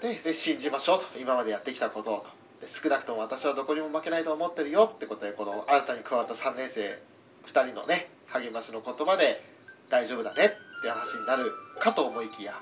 [0.00, 1.18] でで信じましょうと。
[1.18, 2.26] 今までやってきたことをと。
[2.60, 7.02] で少なくとも私はどこにも負けないと思ってるよってことでこの新たに加わった3年生
[7.46, 9.42] 2人のね励ましの言葉で
[9.90, 12.60] 大丈夫だねって話になるかと思いきや。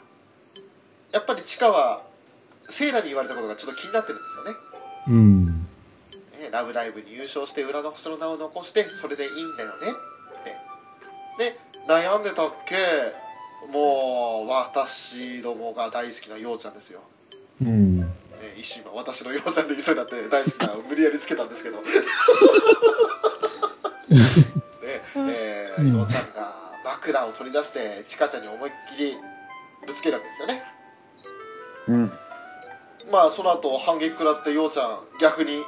[1.12, 2.02] やっぱりチカは
[2.70, 4.52] セイラに言われたことがちょっと気になってるんですよね。
[5.08, 5.46] うん。
[6.42, 9.86] ねラブライブに優勝して裏の星の名を残してそれでいいんだよね
[11.38, 11.56] で
[11.88, 12.76] 悩んでたっけ？
[13.72, 17.00] もう私どもが大好きなようちゃんですよ、
[17.60, 18.00] うん。
[18.00, 18.06] ね、
[18.56, 21.80] 一瞬今私のようちゃんで言いそうになって大好きな無理やりつけたんですけど。
[24.08, 24.20] ね
[25.16, 25.96] えーうん。
[25.98, 29.16] ようちゃんが枕を取り出してチカちゃんに思いっきり
[29.86, 30.64] ぶつけるわけですよね。
[31.88, 32.12] うん。
[33.10, 35.64] まあその後反撃食らってようちゃん逆に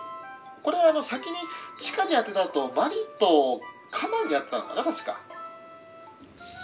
[0.63, 1.37] これはあの先に
[1.77, 5.21] 地下に当てたとマリとカナンにやってたのかな確か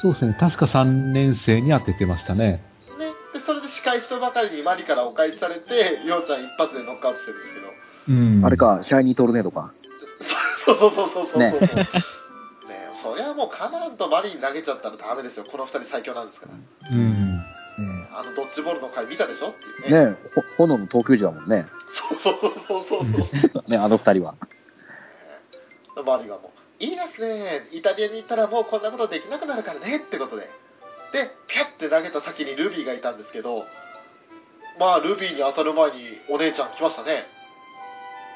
[0.00, 0.36] そうですね。
[0.38, 2.62] 確か3年生に当ててましたね。
[2.98, 7.66] ねでそれで仕返しとばかりにマリからお返しされてようちゃん一発でノックアウトしてるんですけど
[8.08, 8.46] うん。
[8.46, 8.56] あれ。
[8.56, 9.72] か、シャイニートルネードか。
[10.64, 11.88] そうそうそうそうそうそうねね
[13.02, 16.54] そりゃもうカナンとマリに投げちゃったらダメですよこの二人最強なんですから、
[16.90, 17.40] うん。
[18.12, 19.48] あのドッジボールの回見たでしょ？
[19.48, 21.66] っていうねねほ炎の東京時だもんね。
[21.88, 24.34] そうそうそうそうそうそう ね、あの二人は。
[26.04, 27.68] マリがもう「いいですね。
[27.72, 30.50] イタリアに行ったらもうこんなことできなくなるからね」ってことで。
[31.12, 33.66] でピャッて投げた先にルビーがいたんですけど
[34.78, 37.26] まあルビーに当たる前にお姉ちゃん来ましたね。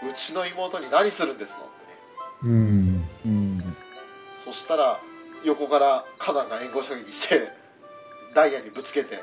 [0.02, 1.98] うちの妹に何するんですのってね。
[2.42, 3.08] うん。
[3.24, 3.76] うん。
[4.44, 5.00] そしたら
[5.44, 7.48] 横からカナンが援護射撃して
[8.34, 9.22] ダイヤにぶつけて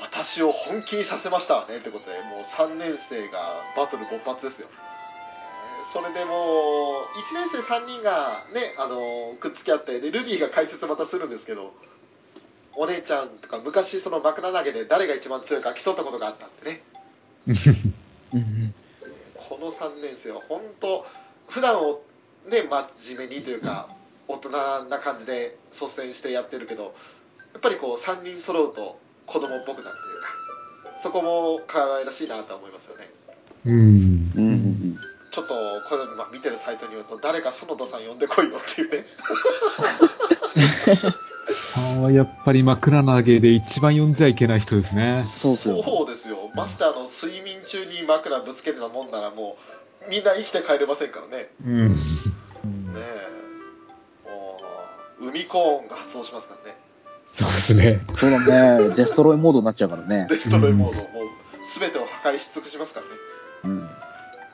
[0.00, 3.38] 私を本気にさせましたわねってことでもう3年生が
[3.76, 4.87] バトル勃発ですよ、えー
[5.92, 11.72] それでもう1年生3人がねあのくっつき合ってでルビーが解説またするんですけど
[12.76, 16.82] お姉ちゃんとか昔その枕投げで誰が一番強いか競ったことがあったってね。
[18.34, 18.74] う ん
[19.34, 21.06] この3年生は本当
[21.48, 22.02] 普段を
[22.50, 23.88] ね真面目にというか
[24.28, 24.50] 大人
[24.84, 26.94] な感じで率先してやってるけど
[27.54, 30.28] やっぱりこう3人揃うと子供っぽくなるというか
[31.02, 33.10] そこも可愛らしいなと思いますよね。
[33.64, 33.72] うん。
[33.72, 34.24] うん。
[34.36, 34.98] うん。
[35.30, 35.54] ちょっと
[35.88, 39.06] これまあ見てるサイトによると誰か園田さん呼んでこいよっていうね
[41.52, 45.22] さんはやっぱり枕投げで一番呼んじゃいけない人ですね。
[45.24, 45.82] そうそう。
[45.82, 49.56] そうですよましてあの睡眠中に枕ぶつけるようなもんならも
[50.06, 51.88] うみんな生きて帰れませんからねうん。
[51.88, 51.94] ね
[54.26, 54.58] えも
[55.20, 56.76] う海コーンが発動しますからね
[57.32, 58.00] そうですね。
[58.18, 58.94] そうだね。
[58.96, 60.26] デストロイモードになっちゃうからね。
[60.28, 61.28] デストロイモード、もう
[61.78, 63.12] 全てを破壊し尽くしますからね
[63.64, 63.90] うん。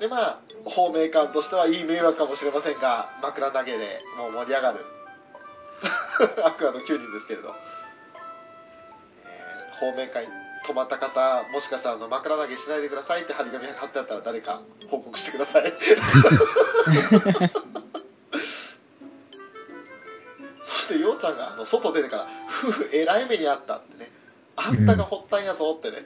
[0.05, 4.85] でまあ方面感としてはいい迷惑かもしれませんが枕投げでもう盛り上がる。
[6.45, 7.55] アクアの9人ですけれど、
[9.25, 10.29] えー、方面会
[10.69, 15.73] 止まった方もしかしたらあの枕投げしないでくださいって張り紙が貼ってあったら誰か報告してください。
[20.63, 22.27] そしてようちゃんがあの外出てから
[22.63, 24.11] 「夫婦えらい目にあった」ってね
[24.57, 26.05] 「あんたが発端やぞ」ってね、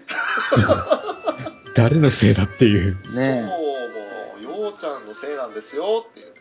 [1.79, 2.97] 誰のせいだっていう。
[3.15, 6.35] ねそうもうようちゃんのせいなんですよっていう。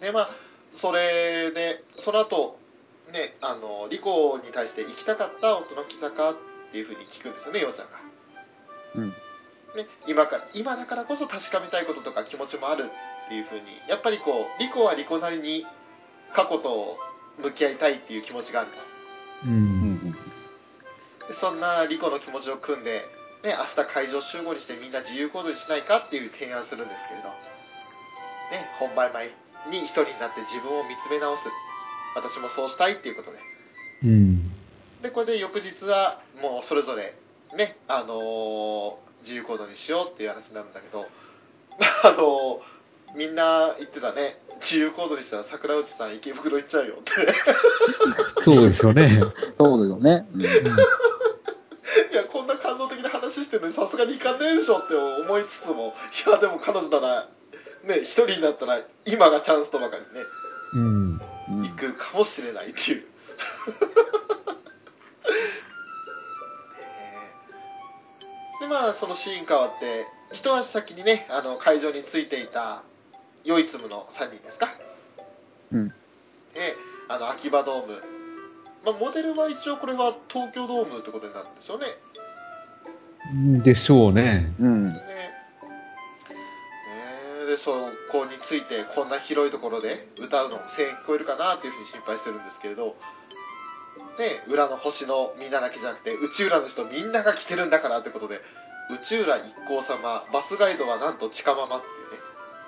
[0.00, 0.30] でまあ
[0.72, 2.58] それでその後
[3.12, 6.36] ねあのリコに対して行きたかった音の木坂っ
[6.72, 8.00] ていうふうに聞くんですよねようちゃんが、
[8.94, 9.08] うん。
[9.10, 9.14] ね、
[10.08, 12.84] 今から今だからこそ確かめたいこととか気持ちもある
[13.26, 15.66] っていうふうにやっぱりこうリコはリコなりに
[16.32, 16.96] 過去と
[17.42, 18.78] 向き合いたいっていう気持ちがあると
[19.46, 19.50] う。
[19.50, 20.16] ん。
[21.32, 29.30] そんなリコの気持ちを組んで、ね、明日会場集合にしてみんな自由行動にしないかっていう提案するんですけれど、ね、本番前
[29.70, 31.44] に一人になって自分を見つめ直す。
[32.14, 33.38] 私もそうしたいっていうことで。
[34.04, 34.50] うん。
[35.02, 37.14] でこれで翌日はもうそれぞれ
[37.56, 41.06] ねあのー自由行動にしようっていう話になるんだけど。
[42.04, 42.80] あのー
[43.16, 44.38] みんな言ってたね。
[44.60, 47.12] 自由行動にしたら桜内さん池袋行っちゃうよって。
[48.44, 49.20] そうですよね。
[49.58, 50.28] そうだよね。
[50.32, 51.09] うん
[52.10, 55.94] いやこんな感動的な話してるのにさすがにいかねえでしょって思いつつも
[56.26, 57.28] いやでも彼女なら
[57.84, 60.26] ね一人になったら今がチャンスとばかりね、
[60.74, 63.06] うん、うん、行くかもしれないっていう。
[68.60, 72.82] でまあそのシーン変わって一足先にねあの会場についていた
[73.42, 74.68] よいつむの3人ですか、
[75.72, 75.94] うん、で
[77.08, 78.19] あの秋葉ドーム
[78.84, 81.86] まあ、モデルは一応これは東京ドームってことになるんですよね。
[83.62, 84.52] でしょうね。
[84.58, 84.86] うん。
[84.86, 84.92] ね。
[84.92, 85.00] ね。
[87.46, 87.72] でそ
[88.10, 92.96] こについてこんな広いところで歌うの声援聞こえるかなっていうふうに心配してるんですけれど。
[94.16, 98.36] で裏の星のみんなだけじゃなくて宇宙裏の人みんなが来てるんだからってことで
[98.90, 101.80] 宇宙裏一行様バスガイドはなんと近ママっ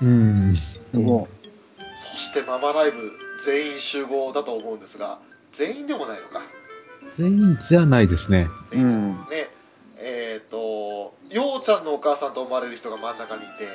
[0.01, 0.57] ていうね。
[0.97, 1.05] うん。
[1.05, 1.29] も
[2.13, 3.13] そしてママライブ
[3.45, 5.21] 全員集合だと思うんですが
[5.53, 6.43] 全員でもないのか
[7.19, 8.49] 全員じゃないですね。
[8.73, 9.13] う、うん。
[9.13, 9.51] ね
[9.99, 13.69] えっ、とようちゃんのお母さんと思われる人が真ん中にいて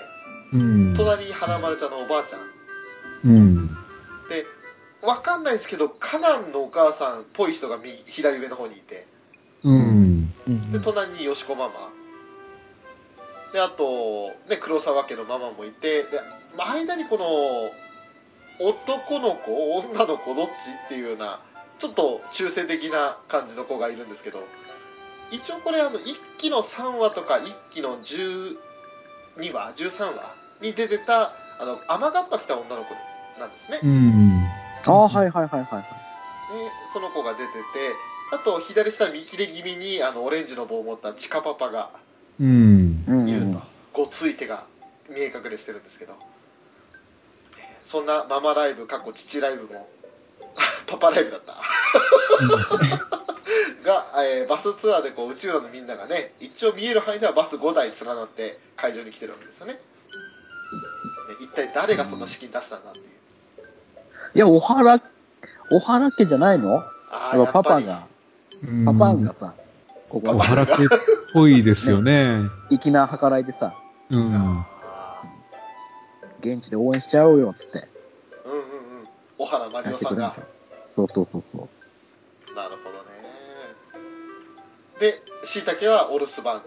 [0.54, 0.94] うん。
[0.96, 3.68] 隣に花丸ちゃんのおばあちゃんうん。
[4.30, 4.46] で
[5.02, 9.08] わかんないですけどカナンのお母さんっぽい人が右左上の方にいて
[9.64, 10.34] うん。
[10.72, 11.74] で隣によしこママ
[13.54, 16.22] であと、ね、黒沢家のママもいてで
[16.58, 17.26] 間にこの
[18.60, 20.50] 男の子女の子どっち
[20.86, 21.40] っていうような
[21.80, 24.44] ちょっと中性的な感じの子がいるんですけど
[25.32, 28.56] 一応これあの1期の3話とか1期の12
[29.54, 32.94] 話13話に出てたあの雨がっぱ来た女の子
[33.40, 33.80] なんですね。
[33.84, 34.46] うん。
[34.88, 35.82] ああ、はいはいはいはい。
[35.82, 37.58] でその子が出てて
[38.32, 41.92] あと左下見切れ気味にあのオレンジの棒を持ったチカパパが
[42.40, 43.04] うん。
[43.08, 43.62] うんいると、
[43.94, 44.66] ごつい手が
[45.10, 46.16] 見え隠れしてるんですけど
[47.80, 49.88] そんなママライブ過去父ライブも
[50.88, 51.54] パパライブだった。
[53.84, 59.74] が、えーバスツアーでこう宇宙のみんながね一応見える範囲ではバス5台連なって会場に来てるわけですよね。
[61.40, 63.06] で一体誰がそんな資金出したんだっていう。
[64.36, 65.02] いや、おはら、
[65.72, 66.84] おはら家じゃないの？
[67.12, 68.08] あやっぱパパりが、
[68.64, 68.86] うん。
[68.86, 69.54] パパンがさ、
[70.10, 70.88] ここおはらけっ
[71.34, 72.42] ぽいですよね。
[72.70, 73.74] 粋な計らいでさ、
[74.10, 74.34] うん。
[74.36, 74.66] あ
[76.42, 77.88] 現地で応援しちゃおうよ、つって。
[78.46, 78.68] ーうんうんうん。
[79.38, 80.36] 小原マリやオさんが
[80.98, 81.70] そうそうそうそ
[82.52, 82.56] う。
[82.56, 83.08] なるほどね。
[85.00, 86.64] でしいたけはお留守番。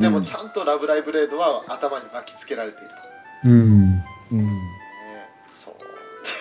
[0.00, 4.04] でもうんちゃんとラブライブレードは頭に巻きつけられていると、うん。
[4.32, 4.46] うん。
[4.46, 5.28] ね、
[5.64, 5.74] そう。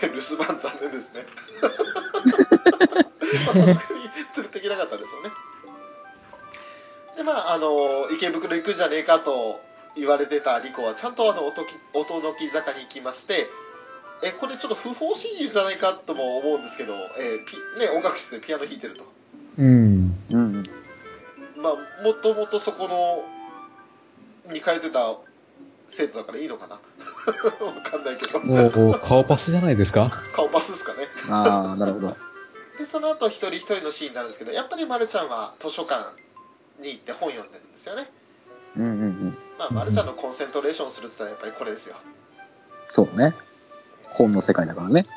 [0.02, 1.26] で留守番残念ですね。
[3.46, 4.04] まあさすがに
[4.36, 5.30] 連れていけなかったですよね
[7.18, 9.62] でまああの池袋行くんじゃねえかと
[9.96, 13.48] 言われてたリコはちゃんとあの音の木坂に行きまして
[14.22, 19.06] えこれちょっと不法侵入じゃないかとも思うんですけど、えーピね、音楽室でピアノ弾いてると
[19.58, 20.16] うん。
[20.32, 20.64] うん。
[21.58, 23.24] まあもともとそこの
[24.54, 25.16] に通ってた
[25.92, 26.76] 生徒だからいいのかな
[27.66, 30.10] わかんないけどもう、顔パスじゃないですか？
[30.34, 32.18] 顔パスですかねああ、なるほど。
[32.80, 36.10] でその後一人一人のシーンなんですけどやっぱりまるちゃんは図書館
[36.80, 38.10] に行って本読んでるんですよね
[38.78, 39.38] うんうんうん。
[39.60, 41.96] まあ、まるちゃんのコンセントレーションするって言ったらやっぱりこれですよ、
[42.90, 43.36] そうね。
[44.14, 44.94] 本の世界だからね。
[44.94, 45.08] ね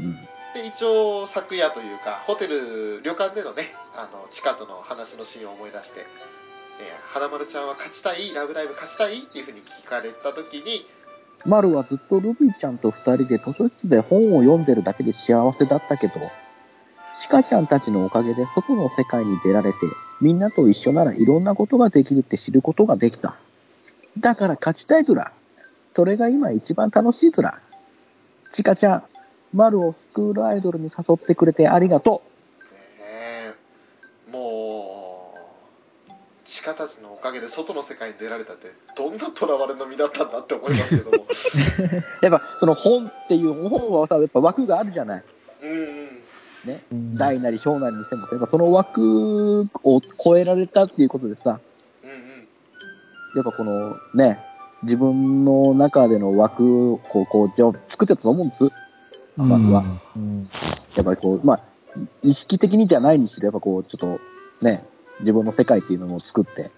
[0.00, 0.14] うん。
[0.54, 6.00] で一応昨夜というかホテル旅館でのねあのチカとの話のシーンを思い出して
[6.80, 10.86] 「えー花丸ちゃんは勝ちたいラブライブ勝ちたい?」っていうふうに聞かれた時に
[11.44, 16.14] マルはずっとルビーちゃんと二人で図書室で本を読んでるだけで幸せだったけど、
[17.12, 19.78] シカちゃんたちのおかげで外の世界に出られて、
[20.20, 23.36] みんなと一緒ならいろんなことができるって知ることができた。
[24.18, 25.32] だから勝ちたいずら。
[25.94, 27.60] それが今一番楽しいずら。
[28.52, 29.04] シカちゃん、
[29.52, 32.22] マルをスクールアイドルに誘ってくれてありがと
[32.70, 33.54] ね
[34.28, 34.32] え。
[34.32, 35.34] も
[36.08, 36.12] う
[36.44, 41.16] チカたちのおかげで外の世界に出られたってどんな囚われの身だったんだって思いますけども。
[41.18, 41.20] う。
[42.24, 45.24] やっぱその本っていう本はさ、やっぱ枠があるじゃない。
[45.62, 46.14] うんうん。
[46.90, 51.60] うん大なり小なりにしても、やっぱその枠を超えられたっていうことでさ、
[52.02, 52.16] うんうん。
[53.36, 54.40] やっぱこのね、
[54.84, 58.68] 自分の中での枠をこう、こう、じゃあ作ってたと思うんです。
[59.36, 59.84] まずは。
[60.16, 60.48] うん。
[60.94, 61.60] やっぱりこう、まあ、
[62.22, 64.20] 意識的にじゃないにしろ、やっぱこう、ちょっと
[64.64, 64.84] ね、
[65.20, 66.70] 自分の世界っていうのを作って、うん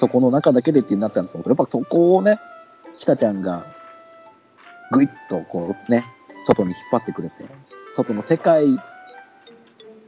[0.00, 2.40] そこの中だけでってなったんですけど、やっぱそこをね、
[2.94, 3.66] シカちゃんが、
[4.92, 6.06] ぐいっとこうね、
[6.46, 7.44] 外に引っ張ってくれて、
[7.94, 8.66] 外の世界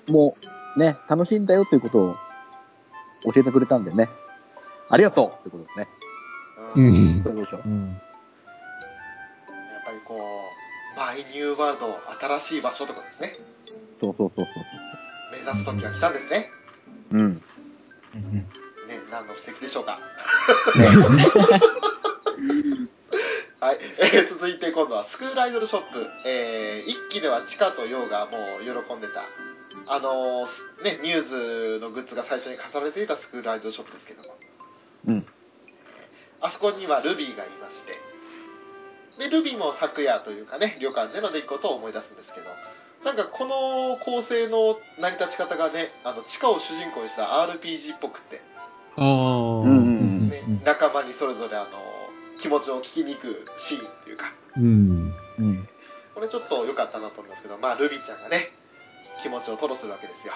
[0.09, 0.35] も
[0.79, 2.15] ね、楽しいんだよということを
[3.35, 4.09] 教えてくれたんでね、
[4.89, 5.89] ありがとうってことですね。
[6.77, 7.17] うん。
[7.17, 7.63] やっううでしょう。
[7.65, 8.01] うん。
[9.85, 10.17] ぱりこ
[10.95, 12.01] うマイニューワールド
[12.39, 13.37] 新しい場所とかですね。
[14.01, 14.65] そうそうそうそう
[15.33, 16.51] 目指す時が来たんですね。
[17.11, 17.21] そう。
[17.21, 17.35] うん。
[17.35, 17.43] ね
[19.11, 20.01] 何の布石でしょうか。
[20.77, 20.87] ね、
[23.61, 23.79] はい、
[24.15, 29.25] えー続いて今度はスクールアイドルショップ、えー一期ではチカとヨウがもう喜んでた。
[29.87, 30.43] あの
[30.85, 34.37] ねミューズのグッズが最初に飾られていたスクールアイドルショップですけども。
[35.09, 35.27] うん
[36.43, 37.99] あそこにはルビーがいまして
[39.19, 42.47] でルビーも昨夜というかね旅館での出来事を思い出すんですけど
[43.05, 48.41] なんかこの構成の成り立ち方がねあの地下を主人公にした RPG っぽくって、
[48.97, 49.07] ああ。
[49.63, 51.69] うんうんね仲間にそれぞれあの
[52.39, 55.15] 気持ちを聞きに行くシーンっていうかうん。
[55.39, 55.69] うん。
[56.15, 58.53] これちょっと良かったなと思いますけどまあルビーちゃんがね
[59.21, 60.33] 気持ちを吐露するわけですよ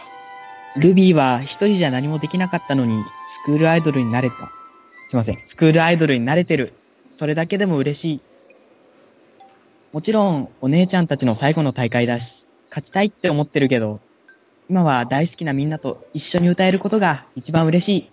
[0.76, 4.50] ルビーは一人じゃ何もできなかったのに、スクールアイドルになれた。
[5.08, 5.38] すいません。
[5.44, 6.72] スクールアイドルになれてる。
[7.10, 8.20] それだけでも嬉しい。
[9.92, 14.00] もちろん、お姉ちゃんたちの最後の大会だし、勝ちたいって思ってるけど、
[14.68, 18.10] 今は大好きなみんなと一緒に歌えることが一番嬉しい。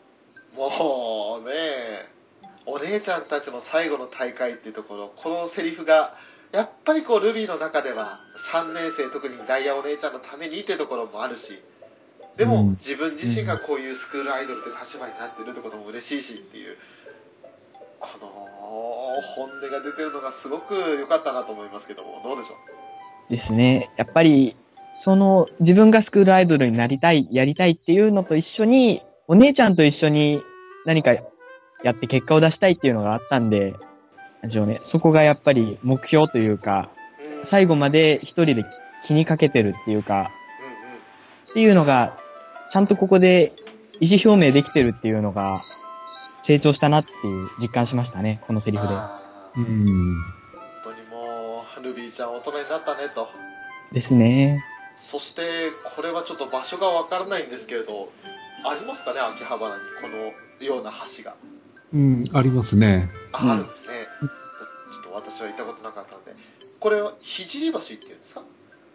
[0.56, 1.54] もうね
[2.66, 6.16] お姉ちゃんたちの最後の大会っていうところこのセリフが
[6.52, 8.20] やっぱりこうルビーの中では
[8.54, 11.60] 3年生特にダイヤお姉ちゃんのためにっていうところもあるし
[12.38, 16.78] でも、うん自分自身がこういうスクールアイドルって立場になってるってことも嬉しいしっていう
[18.00, 18.28] この
[19.36, 22.56] 本音が出てるのがすごく良かったなと思いますけどもどうでしょ
[23.30, 23.32] う？
[23.32, 23.90] ですね。
[23.98, 24.56] やっぱり、
[24.94, 30.42] その、自分がスクールアイドルになりたい、やりたいっていうのと一緒に、お姉ちゃんと一緒に
[30.86, 31.24] 何かや
[31.92, 33.74] って結果を出したいっていうのがあったんで、
[34.42, 34.80] なんでしょうね。
[34.82, 36.90] そこがやっぱり目標というか、
[37.38, 38.66] うん最後まで一人で
[39.06, 40.30] 気にかけてるっていうか、うんうん
[41.52, 42.18] っていうのが、
[42.70, 43.54] ちゃんとここで
[44.00, 45.62] 意思表明できてるっていうのが、
[46.44, 48.94] 成長したなっていう実感しましたね、このセリフで。
[49.58, 50.16] うん。
[50.16, 53.30] 本当にもうルビーちゃん大人になったねと
[53.92, 54.64] ですね。
[55.02, 55.42] そして
[55.96, 58.10] これはちょっと場所がわからないんですけれど
[58.66, 61.36] ありますかね秋葉原にこのような橋が
[61.94, 63.10] うん、ありますね。
[63.34, 63.88] あ,、るんですね
[64.94, 66.34] ちょっと私は行ったことなかったんで
[66.80, 68.44] これは聖橋っていうんですか？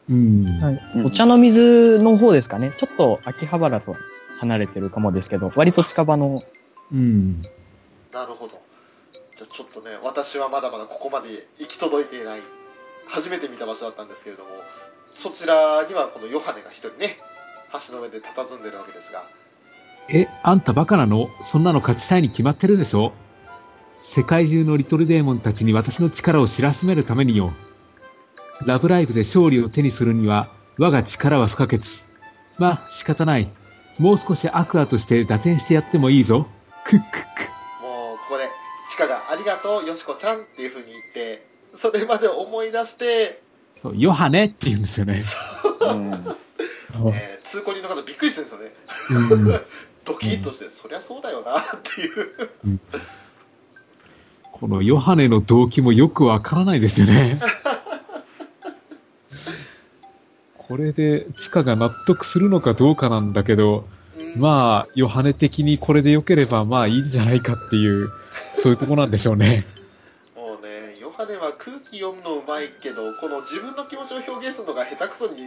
[0.09, 0.59] うん。
[0.63, 2.73] はいうんお茶の水の方ですかね。
[2.77, 3.97] ちょっと秋葉原と
[4.41, 6.43] 離れてるかもですけど、割と近場の、
[6.93, 7.43] うん。
[8.13, 8.61] なるほど
[9.37, 12.43] じゃあちょっとね私はまだまだここまで行き届いていない
[13.07, 14.51] 初めて見た場所だったんですけれども
[15.13, 17.19] そちらにはこのヨハネが一人ね
[17.89, 19.25] 橋の上で佇んでるわけですが
[20.09, 21.29] え、あんたバカなの？
[21.43, 23.13] そんなの勝ちたいに決まってるでしょ？
[24.03, 27.53] 世界中のリトルデーモンたちに私の力を知らしめるためによ。
[28.67, 31.81] ラブライブで勝利を手にするには、我が力は不可欠。
[32.59, 33.51] まあ、仕方ない。
[33.99, 36.47] もう少しアクアとして打点してやってもいいぞ。
[36.85, 37.19] クックック。
[37.83, 38.49] もうここで
[38.89, 41.45] チカが「ありがとうよしこちゃん」っていうふうに言って
[41.77, 43.43] それまで思い出して、
[43.83, 45.23] そうヨハネって言うんですよね。
[45.81, 46.07] うん。
[47.13, 48.57] えー通行人の方びっくりしてるんで
[49.07, 49.49] すよねうん。
[50.05, 52.81] ドキッとして、そりゃそうだよなっていう
[54.53, 57.39] このヨハネの動機もよくわからないですよね。
[60.69, 68.11] これでチカが納得するのかどうかなんだけど、うんまあ、ヨハネ的にこれで良ければまあいいんじゃないかっていう、
[68.63, 69.65] そういうとこなんでしょうね。
[70.37, 75.41] もうねヨハネは空気読むのうまいけどこの自分の気持ちを表現するのが下手くそに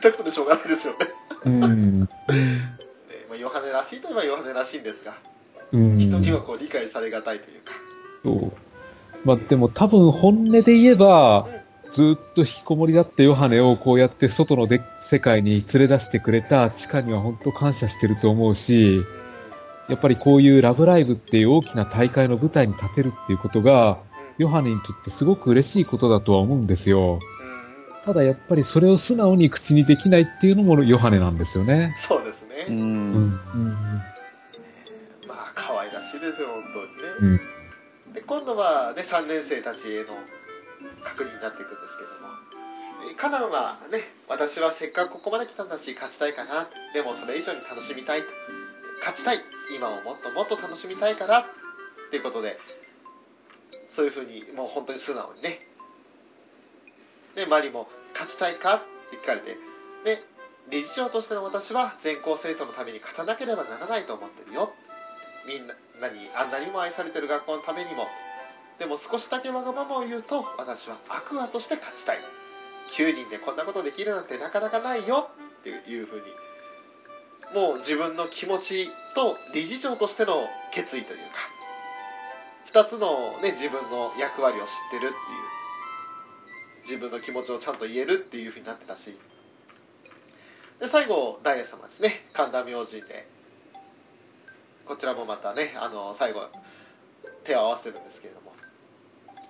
[0.00, 0.98] 下手くそでしょうがないですよね
[1.44, 2.00] うん。
[2.06, 2.06] ね
[3.28, 5.16] まあ、ヨハネらしいといえばヨハネらしいんですが
[5.72, 5.96] うん。
[5.96, 7.72] 人にはこう理解されがたいというか
[8.22, 8.52] そう。
[9.24, 11.46] まあでも多分本音で言えば、
[11.92, 19.02] ずっと引きこもりだったヨハネをこうやって外ので世界に連れ出してくれたチカには本当感謝してると思うし、
[19.88, 23.98] やっぱりこういうラブライブっていう大きな大会の舞台に立てるっていうことが、
[24.38, 26.98] ヨハネにとってすごく嬉しいことだとは思うんですよ。
[27.00, 27.32] うんうん
[28.04, 31.92] ただやっぱりそれを素直に口にできないっていうのもヨハネなんですよね。
[31.96, 32.72] そうですね、う。
[32.72, 33.30] うんん。
[35.28, 36.62] まあ可愛らしいですよ本
[37.20, 37.40] 当にね、
[38.14, 40.18] で今度はね3年生たちへの
[41.04, 42.28] 確認になっていくんですけども。
[43.10, 46.68] えカナンはね私はせっかくここまで来たんだし勝ちたいかな。
[46.94, 48.22] でもそれ以上に楽しみたい。
[49.00, 49.40] 勝ちたい。
[49.74, 51.44] 今をもっともっと楽しみたいからっ
[52.10, 52.58] ていうことで
[53.94, 55.66] そういうふうにもう本当に素直にね。
[57.34, 59.56] でマリも「勝ちたいか?」って聞かれて。
[60.04, 60.22] で
[60.68, 64.72] 理事長としての私は全校生徒のために勝たなければならないと思ってるよ。
[65.44, 65.74] みんな
[66.08, 68.06] にあんなにも愛されてる学校のためにも。
[68.82, 72.18] でも少しだけわがままを言うと私はアクアとして勝ちたい。
[72.90, 75.30] 9人でこんなことできるなんてなかなかないよ。
[75.60, 76.22] っていうふうに
[77.54, 82.82] もう自分の気持ちと理事長としての決意というか。
[82.82, 85.12] 2つの、ね、自分の役割を知ってるっていう。
[86.82, 89.16] 自分の気持ちをちゃんと言えるっていうふうになってたし。
[90.80, 92.26] で最後ダイヤ様ですね。
[92.32, 93.28] 神田明神で。
[94.86, 96.48] こちらもまたねあの最後
[97.44, 98.41] 手を合わせてるんですけども。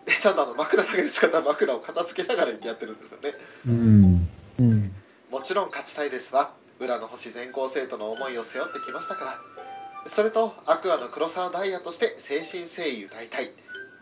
[0.07, 3.35] でちゃんとあの枕だけで使った枕を片付けながらやってるんですよね
[3.67, 4.29] うん。
[4.59, 4.95] うん。
[5.31, 13.53] もちろん勝ちたいですわ裏の星全校生徒の思いを背負ってきましたからそれとアクアの黒沢ダイヤとして精神誠意歌いたい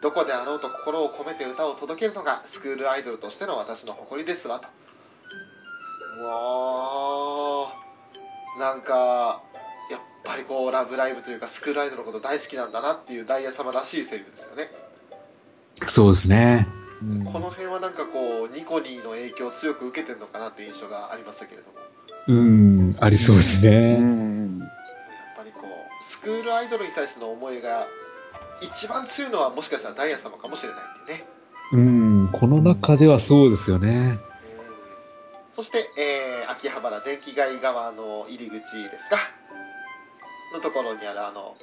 [0.00, 4.68] どこであろうと心を込めて歌を届けるのがスクールアイドルとしての私の誇りですわと
[6.22, 7.68] も
[8.56, 9.42] うなんか
[9.90, 14.70] やっぱりこう「ラブライブ!」というかスクールアイドルのこと大好きなんだなっていうダイヤ様らしいセリフですよね
[15.86, 16.66] そうですね。
[17.02, 21.78] うんこの辺はなんかこうニコニーの影響を強く受けてるのかなっていう印象がありましたけれども
[22.28, 23.96] うん、ありそうですうね。
[23.98, 24.58] ん。
[24.58, 24.68] やっ
[25.36, 27.86] ぱりこうスクールアイドルに対しての思いが
[28.60, 31.24] 一番強いのはもしかしたらダイヤ様かもしれないっていうね
[31.72, 31.76] う
[32.26, 34.18] ん、この中ではそうですよね。
[35.54, 39.16] そして、えー秋葉原電気街側の入り口ですか？
[40.52, 41.54] のところにあるあの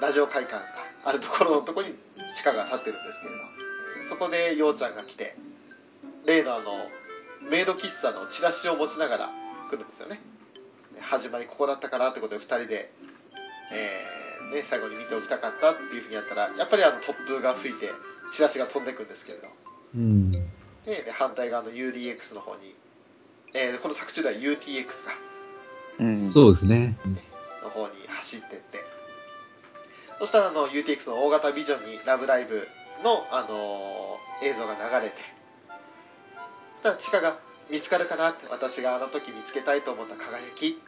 [0.00, 0.64] ラジオ会館が
[1.04, 1.94] あるところのところに
[2.36, 5.36] 地下が立ってるんですけれど、えーそこでようちゃんが来て
[6.24, 6.64] 例のあの
[7.50, 9.30] メイド喫茶のチラシを持ちながら
[9.68, 10.18] 来るんですよね
[10.94, 12.90] で始まりここだったかなってことで2人で、
[13.70, 17.90] えーね、最後に見ておきたかったっていうふうにやったらやっぱりあの突風が吹いて
[18.32, 19.48] チラシが飛んでくんですけれど
[19.94, 20.30] うん。
[20.32, 20.40] で
[20.86, 22.74] で反対側の UDX の方に、
[23.52, 24.92] えーこの作中では UTX が
[26.00, 26.32] うん。
[26.32, 26.96] そうですね。
[27.62, 28.78] の方に走ってって
[30.18, 32.68] そしたらあの UTX の大型ビジョンに「ラブライブ
[33.04, 35.16] の」あのー映像が流れて
[36.76, 37.38] そしたらチカが
[37.70, 40.80] 「見つかるかな?」って私があの時見つけたいと思った輝き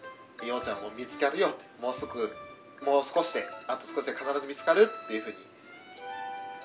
[0.46, 2.34] ようちゃんも見つかるよってもうすぐ
[2.82, 5.36] もう少しであと少しで必ず見つかるっていうふうに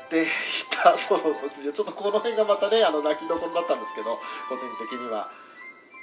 [0.10, 0.30] で言っ
[0.84, 5.32] たのちょっとこの辺がまたねあの泣きどころだったんですけど個人的には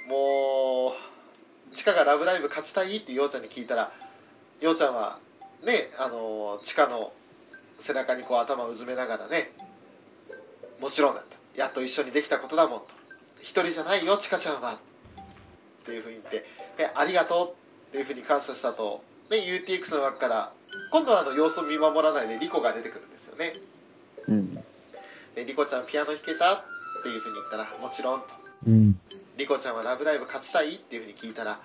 [0.07, 0.95] も
[1.69, 3.91] うチカが「ラブライブ!」勝ちたいってようちゃんに聞いたら
[4.59, 5.19] ようちゃんは
[5.65, 7.11] ねあのチカの
[7.81, 9.51] 背中にこう頭をうずめながらね
[10.79, 12.87] もちろんだとやっと一緒にできたことだもんと
[13.41, 16.45] 一人じゃないよチカちゃんはっていうふうに言って
[16.77, 20.53] えありがとうっていうふうに感謝したと、ね、UTX の中から
[20.91, 23.53] 今度はあの様子を見守らないでリコが出てくるんですよね
[24.27, 24.55] うん。
[25.35, 26.63] でリコちゃんピアノ弾けたっ
[27.03, 28.27] ていうふうに言ったらもちろんと
[28.67, 28.99] うん。
[29.37, 31.59] リコちゃんは「ラブライブ!」勝ちたいっていうふうに聞いたら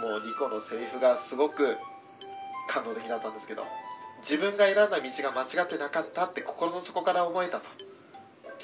[0.00, 1.76] もうリコのセリフがすごく
[2.68, 3.66] 感動的だったんですけど
[4.22, 7.64] 自分が選んだ道が間違ってなかったって心の底から思えたと。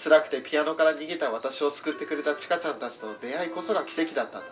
[0.00, 4.48] 辛くてピアノから逃げた私を救ってくれたチカちゃんたちとの出会いこそが奇跡だったんだ。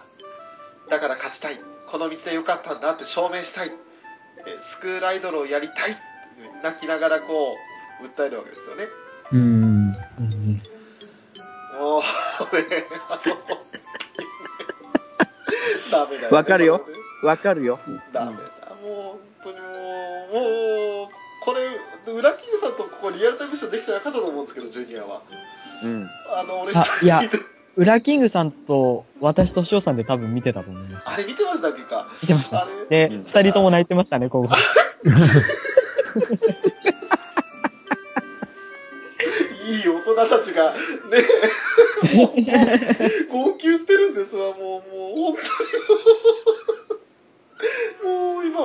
[0.91, 1.61] だから勝ちたい。
[1.87, 3.69] この道でよかったんだって証明したい。
[3.69, 6.01] えスクールアイドルをやりたいって
[6.65, 7.55] 泣きながらこ
[8.03, 8.89] う訴えるわけですよね。
[9.33, 9.93] うん。
[10.19, 10.63] うん。
[11.79, 12.03] もう
[15.91, 16.85] ダメだよ、ね、わかるよ。
[17.23, 17.79] わかるよ。
[18.13, 21.09] ダメだ、もう本当にもう、もう、
[21.41, 25.23] これ、裏キングさんとここリアルタイムションできてなかったと思うんですけど、ジュニアは。
[25.83, 26.09] うん。
[26.35, 27.23] あの、俺、あいや
[27.77, 31.09] ウラキングさんと私と翔さんで多分見てたと思います。
[31.11, 32.09] あれ見てましたっけか？
[32.23, 32.67] 見てました。
[32.89, 34.49] で、うん二人とも泣いてましたね、ここ。
[39.69, 40.79] いい大人たちが、ね、
[42.15, 42.29] もう、
[43.29, 46.66] 号泣してるんですわ、もう、もう、本当に。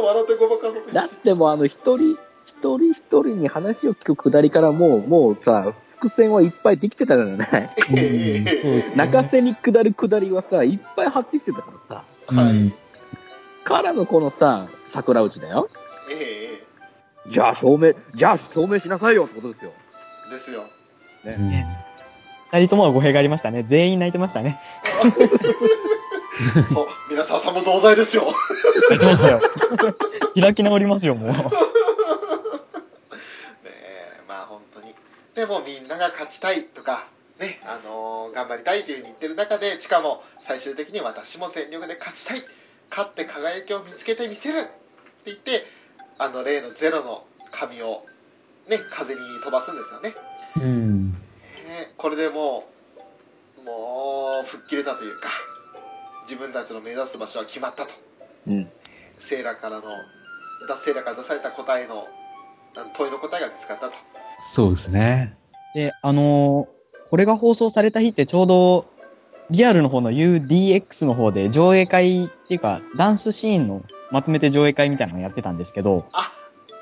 [0.01, 12.35] 笑ってごまかそうとだってもうあの一人、一人一人に話を聞くくだりからもう、もうさ、伏線はいっぱいできてたじゃないええ泣かせに下るくだりはさ、いっぱい張ってきてたからさ。
[12.35, 12.51] はい。
[12.51, 12.73] うん
[13.63, 15.69] からのこのさ、桜内だよ。
[16.11, 16.59] え
[17.27, 19.71] えじゃあ証明、じゃあ証明しなさいよってことですよ。
[20.31, 20.65] ですよ。
[21.25, 21.51] うん
[22.51, 23.63] 二人ともは語弊がありましたね。
[23.63, 24.59] 全員泣いてましたね。
[26.73, 28.33] そう、皆沢さんも同罪ですよ。
[28.89, 29.41] 泣いてましたよ。
[30.39, 31.29] 開き直りますよ、もう。
[31.33, 31.37] ね
[33.65, 34.95] えまあ本当に
[35.33, 37.07] でもみんなが勝ちたいとか
[37.39, 42.37] ねあのー頑張りたいというふうに言ってる中でしかも最終的に私も全力で勝ちたい
[42.89, 44.71] 勝って輝きを見つけてみせるって
[45.25, 45.65] 言って
[46.17, 48.05] あの例のゼロの紙を
[48.67, 50.13] ね風に飛ばすんですよね
[50.57, 51.11] うん。
[51.11, 51.17] ね
[51.97, 52.63] これでも
[53.59, 55.29] うもう吹っ切れたというか
[56.31, 57.91] 自分たちの目指す場所は決まったと
[58.47, 58.69] うん。
[59.19, 59.83] セイラからの
[60.67, 62.07] だセイラから出された答えの
[62.77, 63.93] あの問いの答えが見つかったと
[64.53, 65.35] そうですね。
[65.73, 68.85] で、あのーこれが放送された日ってちょうど、
[69.49, 76.31] リアルの方の UDX の方で上映会っていうか、ダンスシーンのまとめて上映会みたいなのをやってたんですけど、あ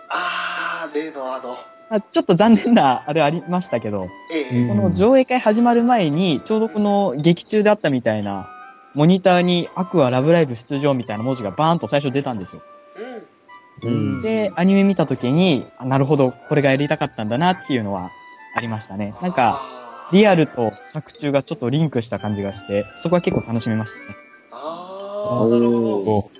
[0.09, 1.57] あー例のあの
[1.89, 8.51] あちょっと残念なあれありましたけど、ええうんこの上映会始まる前に、ちょうどこの劇中であったみたいな、
[8.93, 12.61] モニターにアクアラブライブ出場みたいな文字がバーンと最初出たんですよ。
[13.81, 18.11] うんうんで、アニメ見た時に、あなるほど、これがやりたかったんだなっていうのは
[18.53, 19.15] ありましたね。
[19.21, 19.61] なんか、
[20.11, 24.29] リアルと作中がちょっとリンクした感じがして、そこは結構楽しめましたね。
[24.51, 26.31] ああなるほどおそう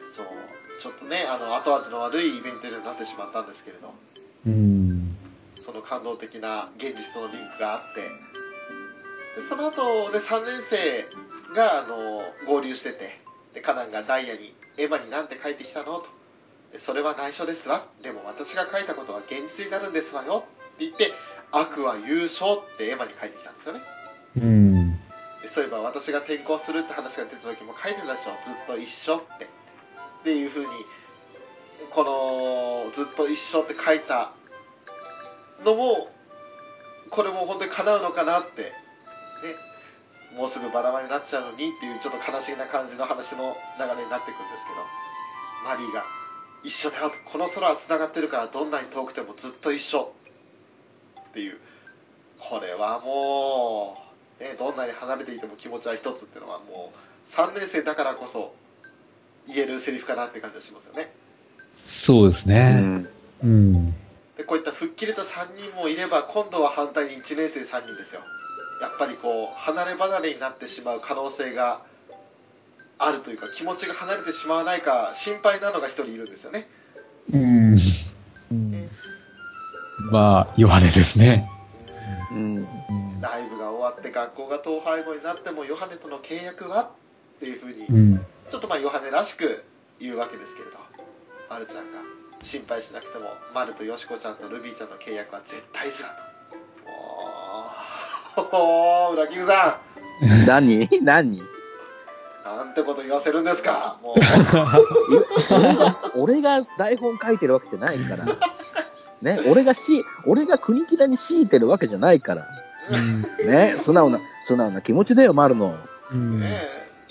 [0.81, 3.93] ちょっとねあの後味の悪いイベントになってしまったんですけれど
[4.47, 5.15] うん。
[5.59, 8.01] その感動的な現実とのリンクがあって
[9.41, 11.05] でその後で3年生
[11.55, 13.19] があの合流してて
[13.53, 16.07] でカナンがダイヤに「エマになんて書いてきたの?」と。
[16.71, 17.85] で「それは内緒ですわ。
[18.01, 20.45] でも私が書いたことは現実になるんですわよ」
[20.75, 21.11] って言って
[21.51, 23.81] 「悪は優勝」ってエマに書いてきたんですよね。
[24.37, 24.91] うん。
[25.41, 28.31] でそういえば私が転校するって話が出た時も書いてたでしょ？
[28.45, 29.45] ずっと一緒って。
[29.45, 30.67] っていうふうに
[31.91, 34.31] このずっと一緒って書いた
[35.65, 36.11] のも
[37.09, 38.63] これも本当に叶うのかなって。
[38.63, 38.71] ね
[40.35, 44.85] もうすぐバラバラになっちゃうのにっていうちょっと悲しげな感じの話の流れになっていくんですけど
[45.65, 46.05] マリーが
[46.63, 50.13] 「一緒だよこの空はつながってるからどんなに遠くてもずっと一緒」
[51.19, 51.59] っていう
[52.39, 53.95] これはも
[54.39, 58.53] う、ね、どんなに離れていても気持ちは一つっていうのはもう3年生だからこそ
[59.47, 61.11] 言えるセリフかなって感じがしますよね
[61.75, 62.73] そうですうね。
[62.73, 63.09] ん。
[63.43, 63.91] うん。
[64.37, 68.21] でこういった吹っ切れた3人もいれば今度は反対に1年生3人ですよ
[68.81, 71.81] やっぱりこう離れ離れになってしまう可能性が
[72.97, 76.67] あるというか気持ちが離れてしまわないか心配なのが1人いるんですよね
[77.31, 77.77] うん。
[78.51, 78.89] うん
[80.11, 81.47] まあ、ヨハネですね。
[82.31, 82.63] うん。
[83.21, 86.83] ライブが終わって学校が統廃合になってもヨハネとの契約は？
[86.83, 88.25] っていうふうにうん。
[88.49, 89.63] ちょっとまあヨハネらしく
[89.99, 90.77] 言うわけですけれど、
[91.49, 91.99] マルちゃんが
[92.41, 96.28] 心配しなくても、マルとヨシコちゃんとルビーちゃんの契約は絶対ずらと。
[98.39, 99.79] おー、おー、裏キングさ
[100.47, 100.87] 何？
[101.01, 101.37] 何？
[101.39, 101.43] ん、
[102.43, 104.19] なんてこと言わせるんですか、もう。
[106.19, 108.25] 俺が、台本書いてるわけじゃないから。
[109.21, 112.47] ね、俺がし、俺が国木田に強いてるわけじゃないから。
[113.45, 115.75] ね、素直な、素直な気持ちだよ、丸の。
[116.11, 116.39] うん。
[116.39, 116.61] ね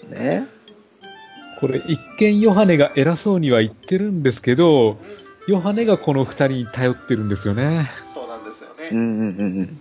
[0.08, 0.46] ね？
[1.60, 4.98] これ、一見ヨハネが偉そうには言ってるんですけど、
[5.48, 7.90] え、ヨハネがこの二人に頼ってるんですよね。
[8.08, 8.88] うん、そうなんですよね。
[8.90, 9.22] うんうんう
[9.62, 9.80] ん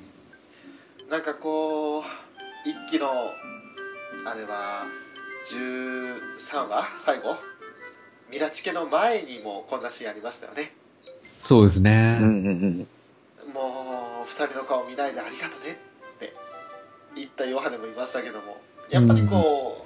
[1.09, 2.03] なんかこう、
[2.65, 3.07] 一期の、
[4.25, 4.85] あれは、
[5.49, 6.83] 13話？
[7.05, 7.37] 最後？
[8.29, 10.73] ミラチケの前にもこんなシーンありましたよね。
[11.39, 11.87] そうですうん。
[11.87, 12.17] うんね。
[12.19, 12.87] うんうん
[13.53, 16.33] もう二人の顔見ないでありがとねって
[17.15, 18.57] 言ったヨハネもいましたけども
[18.89, 19.85] やっぱりこ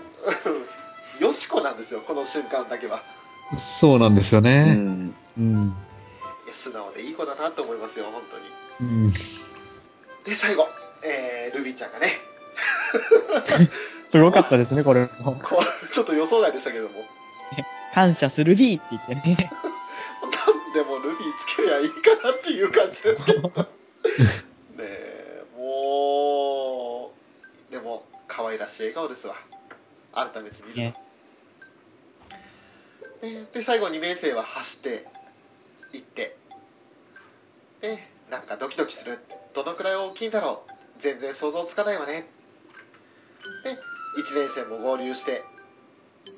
[1.20, 3.04] う、よしこなんですよこの瞬間だけは
[3.60, 4.48] そうなんですようん。
[4.48, 4.74] うね。
[4.74, 5.16] ん。
[5.38, 5.76] うん。
[6.52, 8.24] 素直でいい子だなと思いますよ本
[8.80, 9.14] 当にうん。
[10.24, 10.68] で最後、
[11.04, 12.20] えー、ルビーちゃんがね。
[14.08, 15.42] すごかったですね、これも。
[15.92, 17.06] ちょっと予想外でしたけども。
[17.94, 19.52] 感謝するビーって言ってね。
[20.22, 23.68] なんでもルビーつけりゃいいかなっていう感じですけどね
[24.80, 27.12] えも
[27.70, 29.36] うでも可愛らしい笑顔ですわ。
[30.14, 30.94] 改めて見るね。
[33.22, 35.06] と、ねで最後2年生は走って
[35.94, 36.36] 行って
[37.82, 37.98] で
[38.30, 39.20] なんかドキドキする
[39.54, 40.72] どのくらい大きいんだろう
[41.02, 42.28] 全然想像つかないわね
[43.64, 43.72] で
[44.22, 45.44] 1年生も合流して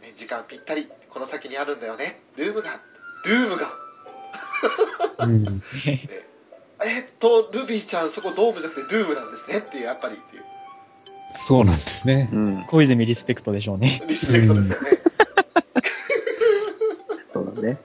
[0.01, 2.81] ね時間ぴったりこの先にあるんだよねルームが
[3.25, 3.83] ルームが
[5.19, 5.61] うん。
[6.85, 10.43] えっと、ルビーちゃん、そこドームじゃなくてドゥームなんですねっていう、やっぱりっていう、
[11.35, 12.29] そうなんですね。
[12.31, 12.63] うん。
[12.65, 14.01] 小泉リスペクトでしょうね。
[14.07, 14.97] リスペクトですよね。
[17.31, 17.79] そうだ ね。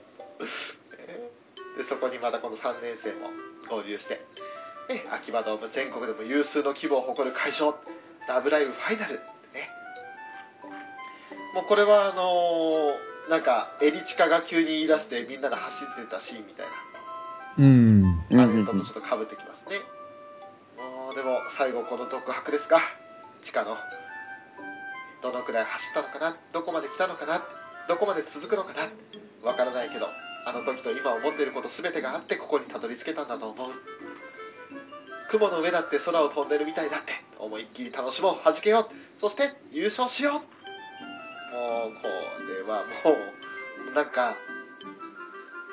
[1.77, 3.29] で、そこにまたこの3年生も
[3.69, 4.21] 合流して、
[4.89, 7.75] ね、秋葉ドーム全国でも有数の規模を誇る会場、
[8.27, 9.21] ラブライブファイナルね。
[11.53, 16.65] もうこれはあのーなんか、エリチカが急に言い出してみんなで走ってたシーンみたい
[17.59, 18.01] うん。
[18.31, 19.77] な、あうんうんうんれとちょっと被ってきますね。
[20.77, 22.81] もう、でも最後この独白ですか、
[23.43, 23.77] 地下の。
[25.21, 27.43] どのくらい走ったのかなどこまで来たのかな
[27.87, 28.89] どこまで続くのかな
[29.43, 30.07] わからないけど
[30.45, 33.69] あの時と今思っていること全てがあってここにたどり着けたんだと思う
[35.29, 40.41] 雲の上だって空を飛んでるみたいだって思いっきり楽しもう弾けようそして優勝しようもう
[42.01, 42.07] こ
[42.47, 42.85] れはも
[43.91, 44.35] うなんか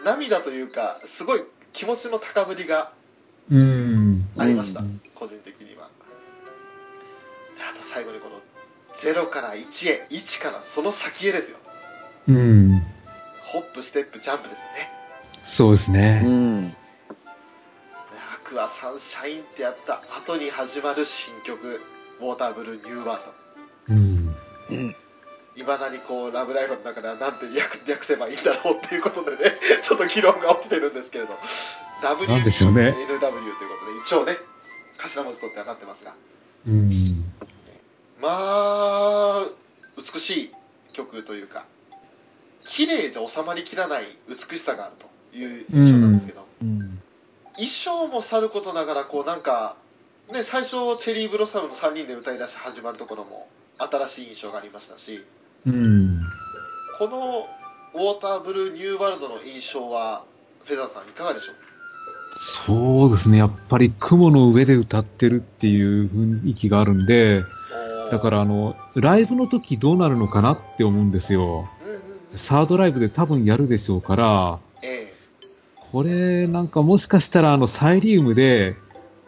[0.04, 2.92] 涙というかすごい気持ちの高ぶりが
[3.50, 4.28] うん。
[4.36, 5.88] ありました、うん個人的には
[7.58, 8.40] あと最後にこの
[9.00, 11.56] 0から1へ1からその先へですよ
[12.28, 12.82] うん。
[13.42, 14.90] ホップステップジャンプですね
[15.40, 16.20] そうですうね。
[16.20, 16.72] ん。
[18.46, 21.80] アクアサンシャインってやった後に始まる新曲
[22.20, 23.34] 「ウォーターブルーニューワード
[23.88, 24.36] うん。
[25.56, 31.36] いまだにこう「ラブライブ!」の中ではなんて略略せばいいんだろうっていうことでね ちょっと議論が起きてるんですけれど
[32.00, 33.34] なんでしょうね WNW というこ
[33.84, 34.38] とで一応ね
[34.98, 36.14] 頭文字取ってはなってますが
[36.68, 36.84] うん。
[38.20, 39.46] まあ
[39.96, 40.54] 美しい
[40.92, 41.64] 曲というか
[42.60, 46.45] 綺麗で収まりきらない美しさがあるという印象なんですけど、うん。
[47.56, 49.76] 衣装もさることながらこうなんか
[50.32, 50.70] ね最初
[51.02, 53.48] チェリーブロッサムの3人で歌い出して始まるところも
[53.78, 55.24] 新しい印象がありましたし
[55.66, 56.20] うん。
[56.98, 57.46] この
[57.94, 60.24] ウォーターブルーニューワールドの印象は
[60.64, 61.54] フェザーさんいかがでしょう？
[62.66, 63.38] そうですね。
[63.38, 67.42] やっぱり雲の上で歌ってるっていう雰囲気があるんで、
[68.10, 71.68] だからあの、ライブの時どうなるのかなって思うんですよ。
[71.82, 74.65] うんうんうんサードライブで多分やるでしょうから、え
[75.92, 78.76] これなんかもしかしたらあのサイリウムで、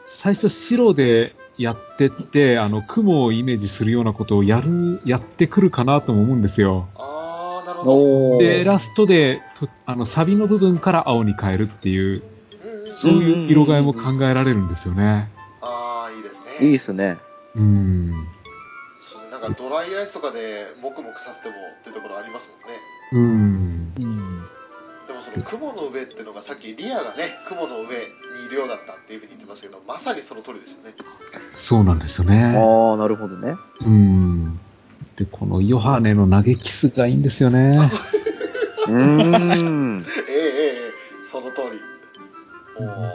[0.06, 6.88] 最初白でやってって、あの雲をイメージするようなことをやる、やってくるかなとも思うんですよ。
[6.94, 12.22] えああなるほど、おで、ラストで、とあの、サビの部分から青に変えるっていう、
[12.64, 15.30] うんうん、そういう色替えも考えられるんですよね。
[15.61, 17.18] ああいいですねいいっすね。
[17.56, 18.26] うん。
[19.00, 22.48] そうなんかドライアイスとかでもくもくさせてもってところあります
[23.12, 24.17] もんねうん。
[25.33, 27.87] その雲の上っていうのがさっきリアがね雲の上に
[28.47, 30.95] いるようだったっていうふうに言ってましたけどまさにその通りですよね
[31.55, 32.55] そうなんですよね。
[32.57, 33.55] ああ、なるほどね。
[33.81, 34.61] うん。
[35.16, 37.79] で、このヨハネの投げキスがいいんですよね。
[38.87, 40.07] うーん。
[40.29, 40.93] ええええええ
[41.31, 41.81] その通り
[42.79, 43.11] おー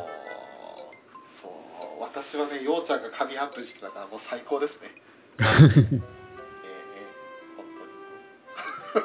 [1.41, 4.89] そう私はねようちゃんが髪アップしてたからもう最高ですね
[5.41, 6.03] ええええ
[7.57, 7.66] 本
[8.93, 8.99] 当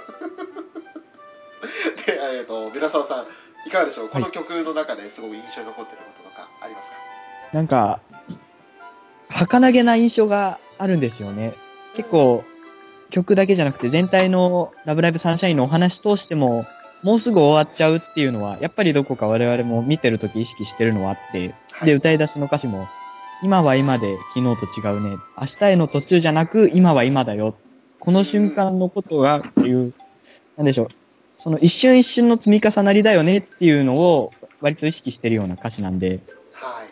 [0.61, 0.68] に
[2.07, 3.27] でえっと皆沢さん
[3.67, 4.09] いかがでしょう？
[4.09, 6.97] この曲の中ですごく印象に残ってることとかありますか、
[7.53, 8.01] なんか、
[9.29, 11.55] 儚げな印象があるんですよね。
[11.95, 12.45] 結構、
[13.11, 16.65] 曲だけじゃなくて全体のラブライブサンシャインのお話通しても、
[17.03, 22.89] もうすぐ終わっちゃうっていうのは、やっぱりどこか我々も見てるとき意識してるのはあって、はいで、歌い出しの歌詞も、
[23.43, 25.17] 今は今で昨日と違うね。
[25.39, 27.55] 明日への途中じゃなく、今は今だよ。
[28.01, 29.93] この瞬間のことが、っていう、
[30.57, 30.89] なんでしょう。
[31.39, 36.21] その一瞬一瞬の積み重なりだよねっていうのを、割と意識してるような歌詞なんで、
[36.53, 36.89] はい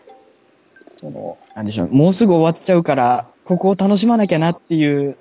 [0.95, 5.15] その、なんでしょう、もうすぐ終わっちゃうから、ここを楽しまなきゃなっていう、うん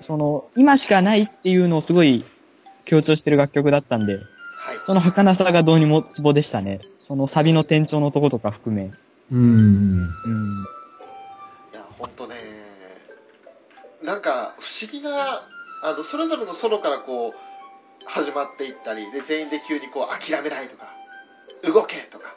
[0.00, 2.24] その、今しかないっていうのをすごい
[2.84, 6.80] 強調してる楽曲だったんで、はいその儚さがどうにもツボでしたね。
[6.98, 8.90] そのサビの転調のとことか含め。
[9.32, 9.38] うん。
[9.38, 10.64] うん。
[11.72, 12.34] いや本当ね
[14.02, 15.48] なんか不思議な
[15.82, 17.47] あのそれぞれのソロからこう
[18.08, 20.94] 始まっていったりで全員で急にこう諦めないとか
[21.62, 22.34] 動けとか、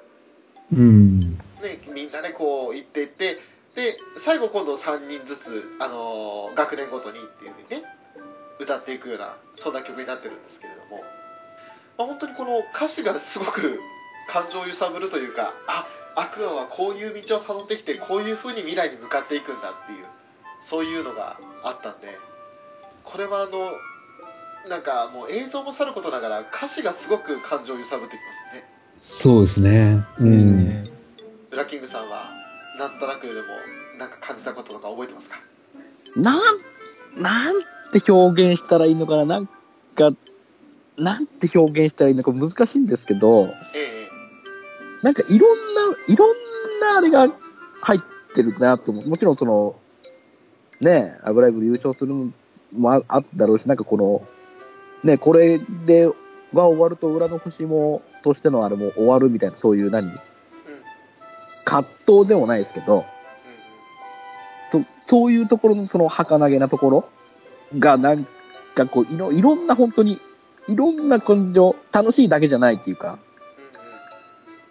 [0.74, 1.38] うん。
[1.61, 3.38] ね、みんなでこう言っていって
[3.76, 7.88] で最後今度3人ずつ、あのー学年ごとにっていうふうにね
[8.59, 11.03] 歌っていくようなそんな曲になってるんですけれども、
[11.97, 13.80] まあ、本当にこの歌詞がすごく
[14.28, 20.05] 感情を揺さぶるというかあアクアはこういう道をたどってきてこういうふうに未来に向かっていくんだっていう
[20.65, 22.17] そういうのがあったんで
[23.03, 23.72] これはあの
[24.70, 28.64] なんかもう映像もさることながら歌詞がすごく感情を揺さぶってきますね
[28.97, 30.05] そうですね。
[30.20, 30.84] うん。
[31.49, 32.32] ブラッキングさんは
[32.78, 33.47] なんとなくでも
[33.97, 35.39] なんか感じたこととか覚えてますか？
[36.16, 37.55] なん、なん
[37.91, 40.12] て表現したらいいのかななんか、
[40.97, 44.09] なんて表現したらいいのか難しいんですけど、ええ
[45.01, 46.36] なんかいろんな、いろん
[46.80, 47.28] なあれが
[47.82, 48.01] 入っ
[48.36, 49.09] てるなと思う。
[49.09, 49.76] もちろんその、
[50.80, 52.32] ねえ、アブライブで優勝するの
[52.72, 54.28] もああっただろうし、なんかこの、
[55.04, 56.08] ねこれで、
[56.54, 60.12] が終わると裏の星も、としてのあれも終わるみたいな、そういう何
[61.66, 63.06] 葛藤でもないですけど、
[64.72, 67.10] とそういうところのその儚げなところ
[67.78, 68.26] がなん
[68.76, 70.20] かこういろいろんな本当に
[70.68, 73.20] いろんな感情楽しいだけじゃないっていうか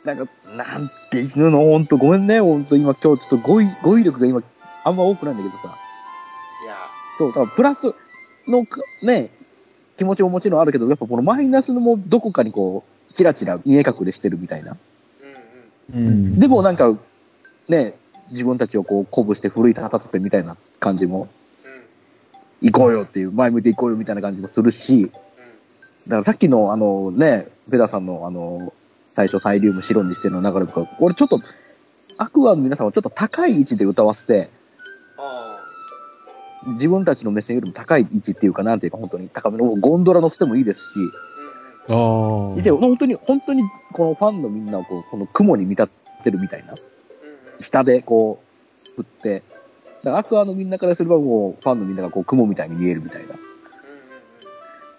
[0.05, 4.43] なんかなんていうの本当ごめんね本当今今日ちょっと語彙語彙力が今
[4.85, 5.79] あんま多くないんだけどさ。
[6.65, 6.77] いや。
[7.19, 7.95] そうだからプラス
[8.49, 9.31] のかね
[10.01, 14.77] 気持ちももちろんあるけどやっぱこのマイナスのもどこかにこうチラチラ見え隠れしてるみたいな
[15.93, 16.41] うんうんうん。
[16.41, 16.97] でもなんか
[17.69, 17.95] ね
[18.31, 21.29] 自分たちをこう鼓舞して奮い立たせてみたいな感じも
[21.65, 25.11] うん行こうよっていう、前向いて行こうよみたいな感じもするし、
[26.07, 28.73] だからさっきのあのね、ペダさんのあの、
[29.15, 31.41] 最初サイリウム白にしてるの流れとか、俺ちょっと、
[32.19, 34.51] アクアの皆さんはちょっと高い位置で歌わせて、
[35.17, 35.50] あ
[36.67, 40.85] 自分たちの目線よりも高い位置っていうか、なんていうか本当に高めのゴンドラ乗せてもいいですし、
[41.89, 42.63] あ。
[42.63, 46.75] で本当に、本当にこのファンのみんなをこう、この雲に見立ってるみたいな、
[47.59, 48.43] 下でこ
[48.97, 49.43] う、振って、
[50.03, 53.35] だからアクアのみんなからすればもう、ファンのみんながこう、雲みたいに見えるみたいな。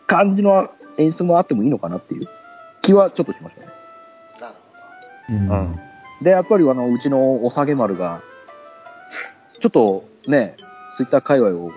[0.07, 2.28] 感じの演出もあってもいいのかなっていう
[2.82, 3.68] 気はちょっとしましたね。
[4.41, 4.55] なる
[5.30, 5.49] うん。
[5.49, 5.80] うん
[6.22, 8.22] で、やっぱりあの、うちのおさげ丸が、
[9.59, 10.55] ちょっとね、
[11.02, 11.72] ツイッター界隈を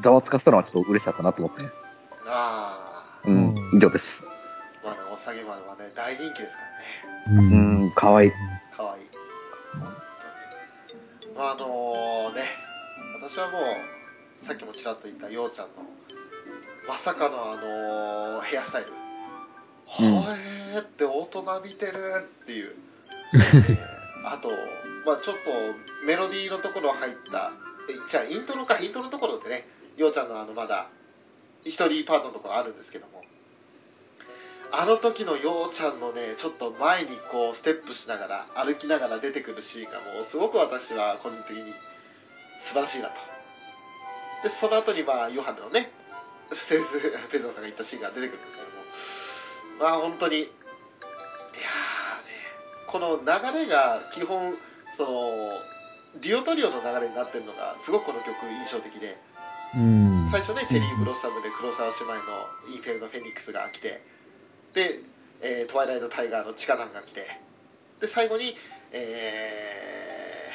[0.00, 1.64] ざわつかせたのはちょっと嬉しかったなと思って。
[2.26, 3.54] ああうん。
[3.54, 4.26] うん以上です。
[4.82, 6.58] まあね、お下げ丸はね、大人気ですか
[7.26, 7.36] らね。
[7.36, 7.36] う。
[7.36, 8.32] うんん、かわいい。
[8.74, 9.04] かわいい。
[9.78, 9.94] 本
[11.20, 11.34] 当に。
[11.36, 12.44] まああのね、
[13.20, 15.72] 私はもう、さっきもちらっと言ったようちゃんの、
[16.88, 18.92] まさかのあのヘアスタイル。
[20.00, 20.34] うんは
[20.72, 22.74] えーって大人見てるっていう。
[23.34, 23.76] え ー
[24.24, 24.48] あと、
[25.04, 27.69] まあちょっとメロディーのところ入った、え
[28.08, 29.66] じゃあイントロか、イントロのところってね、
[29.96, 30.88] ようちゃんのあのまだ、
[31.62, 33.24] 一人パートのところあるんですけども、
[34.72, 41.74] あの時のようちゃんのね、ちょっと前にこうステップしながら、歩きながら出てくるシーンがもうすごく私は個人的に
[42.60, 43.14] 素晴らしいなと。
[44.44, 45.90] で、その後にまあ、ヨハネのね、
[46.52, 48.84] セーズ・ペザーさんが言ったシーンが出てくるんですけども、
[49.80, 50.54] まあ本当に、いやーね、
[52.86, 54.56] この流れが基本、
[54.96, 55.52] その、
[56.16, 59.16] デュオトリオの流れになってるのが、すごくこの曲印象的で、
[59.74, 60.28] うん。
[60.30, 64.02] 最初ね、チェリー・ブロッサムで黒沢姉妹のインフェルノ・フェニックスが来て、
[64.72, 65.00] で、
[65.40, 67.26] えートワイライト・タイガーのチカナンが来て、
[68.00, 68.56] で、最後に、
[68.92, 70.50] え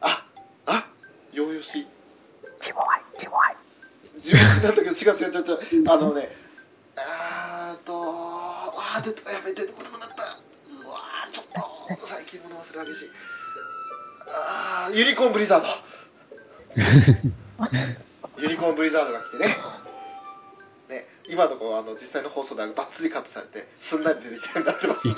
[0.00, 0.24] ー、あ、
[0.66, 0.86] あ、
[1.32, 1.86] ヨーヨシ、
[2.56, 3.56] ちもわい、ちもわい。
[4.14, 5.44] 自分なんだけど、違う違う違う
[5.80, 6.30] 違う、あのね、
[6.96, 8.00] あーと、
[8.76, 10.14] あー、出た、やべ、出てこなくなった。
[10.14, 13.10] うわー、ちょっと、最近物忘れ激しい。
[14.28, 15.66] あー、ユニコーン・ブリザード。
[18.42, 19.56] ユニコーン・ブリザードが来てね。
[20.88, 25.08] ね、今のこうあの実際の放送ではバッツリカットされて、すんなり出てきたようになってます。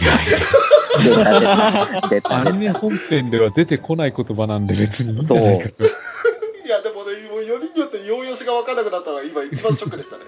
[2.33, 5.85] アニ出メ本編では出てこない言葉なんで別にいいんじゃないかと。
[6.67, 10.25] いや、でもね、もう4人によってようよしが分からなくなったのが今一番ショックでしたね。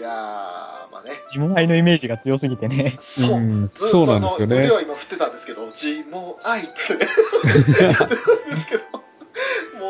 [0.00, 1.12] ねいやー、まあね。
[1.28, 2.96] 自分愛のイメージが強すぎてね。
[3.00, 3.38] そう。
[3.38, 7.06] うんそうなんですよね腕は今振ってたんですけど、ジモアイってね、
[7.82, 8.16] やってたんで
[8.60, 8.82] すけど、
[9.78, 9.88] も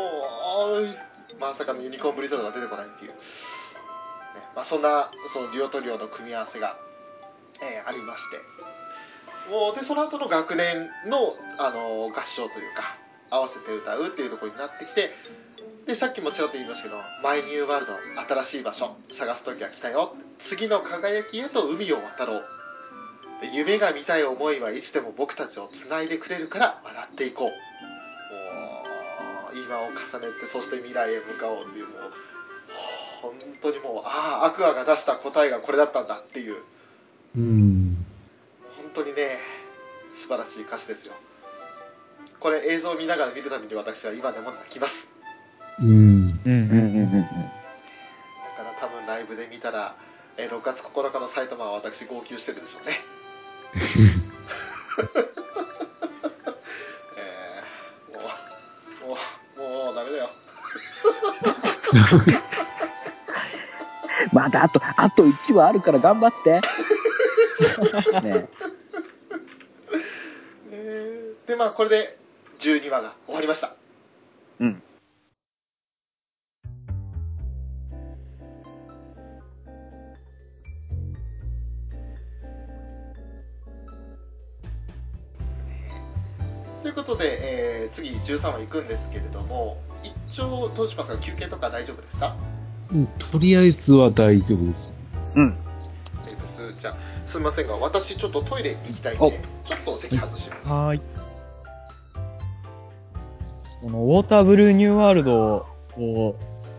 [0.79, 3.11] う、まさかのユニコーンブリザードが出てこないっていう。
[3.11, 3.17] ね
[4.55, 6.77] まあ、そんな、そのデュオトリオの組み合わせが、
[7.61, 8.37] えーありまして。
[9.49, 12.95] もう、で、その後の学年の、あの合唱というか、
[13.29, 15.11] 合わせて歌うっていうところになってきて、
[15.85, 17.93] で、さっきもちらっと言いましたけど、マイニューワールド、
[18.35, 20.15] 新しい場所、探す時は来たよ。
[20.37, 22.45] 次の輝きへと海を渡ろう。
[23.41, 27.47] で夢が見たい思いはいつでも僕たちをつないでくれるから笑っていこう。
[27.47, 27.53] も
[29.53, 29.91] う、今を重
[30.25, 32.13] ねて、そして未来へ向かおうっていう、もう、
[33.21, 36.57] 本当にもう、ああ、アクアが出した答えがこれだったんだっていう、
[37.35, 38.05] うん。
[38.77, 39.39] 本当にね、
[40.11, 41.15] 素晴らしい歌詞ですよ。
[42.39, 45.07] これ映像を見ながら見るたびに私は今でも泣きます。
[45.81, 45.89] うん。
[45.89, 45.93] う
[46.27, 46.39] んた。
[46.45, 46.59] うんうんう
[47.17, 47.27] んだ
[48.55, 49.95] から多分ライブで見たら、
[50.37, 52.93] えー6月9日の埼玉は私号泣してるでしょうね。
[57.17, 59.17] えー、も
[59.57, 60.29] う、もう、もうダメだよ。
[64.31, 66.61] まだあと、あと1話あるから頑張って。
[68.21, 68.47] ね
[70.71, 72.17] えーで、まあこれで
[72.59, 73.73] 12話が終わりました。
[74.59, 74.81] うん。
[86.91, 92.35] いうことで、えー次13話行くんですけれども、一応どうしますか休憩とか大丈夫ですか？
[92.91, 94.93] うんとりあえずは大丈夫です。
[95.35, 95.57] うん。
[96.15, 100.69] えーじゃあ、すみませんが、私ちょっとトイレに行きたいんで、ちょっと席外します。
[100.69, 101.01] はーい。
[103.83, 105.65] このウォーターブルーニューワールド
[105.97, 106.35] を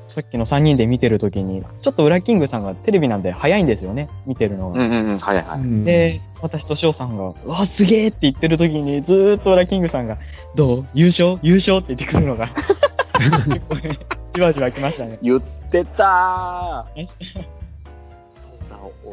[0.08, 4.84] さっきの3人で見てるときに、ちょっとウラキングさんがテレビなんで早いんですよね、見てるのが。
[4.84, 5.18] うんうんうん。
[5.18, 5.60] はいはい。
[5.60, 10.18] うんで、私と翔さんが、うわ、すげえって言ってるときに、ずーっとウラキングさんが、
[10.54, 10.86] どう？
[10.92, 11.38] 優勝？
[11.42, 13.98] 優勝って言ってくるのが、結構ね、
[14.34, 15.18] じわじわ来ましたね。
[15.22, 17.08] 言ってたー。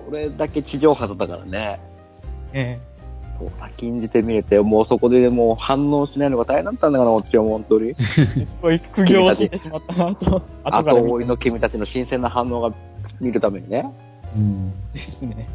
[0.08, 1.80] 俺だけ地上波だったからね。
[2.54, 2.80] え
[3.40, 7.92] そう先んじて見れて、もうそこでもう反応しないのが大変だったんだから、こっちは本当に。
[7.92, 12.76] えすごい苦行をしてしまったなと、あと追いの君たちの新鮮な反応が
[13.22, 13.84] 見るためにね。
[14.36, 15.48] うんてですね。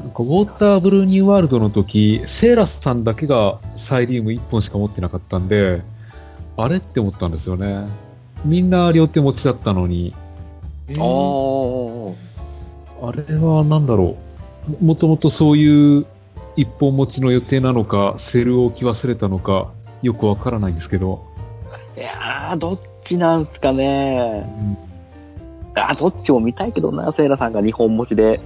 [0.00, 5.82] なんかウォーターブルーニューワールドの時、セーラスさんだけがサイリウム1本しか持ってなかったんで、
[6.56, 7.88] あれって思ったんですよね。
[8.44, 10.14] みんな両手持ちだったのに、
[10.88, 13.08] えーおー。
[13.08, 14.16] あれはなんだろ
[14.68, 14.70] う。
[14.70, 16.06] ももともとそういう
[16.56, 21.24] 一本持ちの予定なのか、セルを置き忘れたのか、よくわからないんですけど。
[21.96, 24.44] いやー、どっちなんすかね。
[25.74, 28.40] あー、どっちも見たいけどな、セイラさんが日本持ちで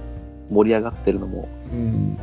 [0.49, 1.47] 盛り上がってるのも。
[1.71, 2.17] うん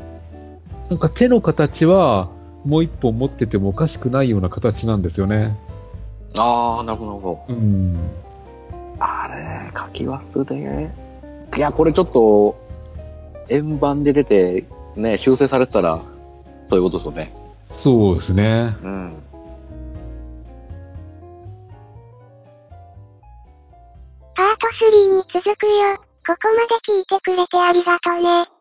[0.89, 2.31] なんか手の形は
[2.65, 5.59] もう一本持っててもおかしくないような形なんですよね。
[6.37, 7.55] あー、なるほど。
[7.55, 7.97] うん。
[8.99, 10.91] あれ、書き忘れ
[11.57, 12.57] いや、これちょっと、
[13.49, 14.65] 円盤で出て、
[14.97, 16.15] ね、修正されてたら、そ
[16.73, 17.47] ういうことですよね。
[17.71, 18.77] そうですね。
[18.83, 19.23] うん。
[24.35, 25.97] パート3に続くよ。
[26.27, 28.56] ここまで聞いてくれてありがとね。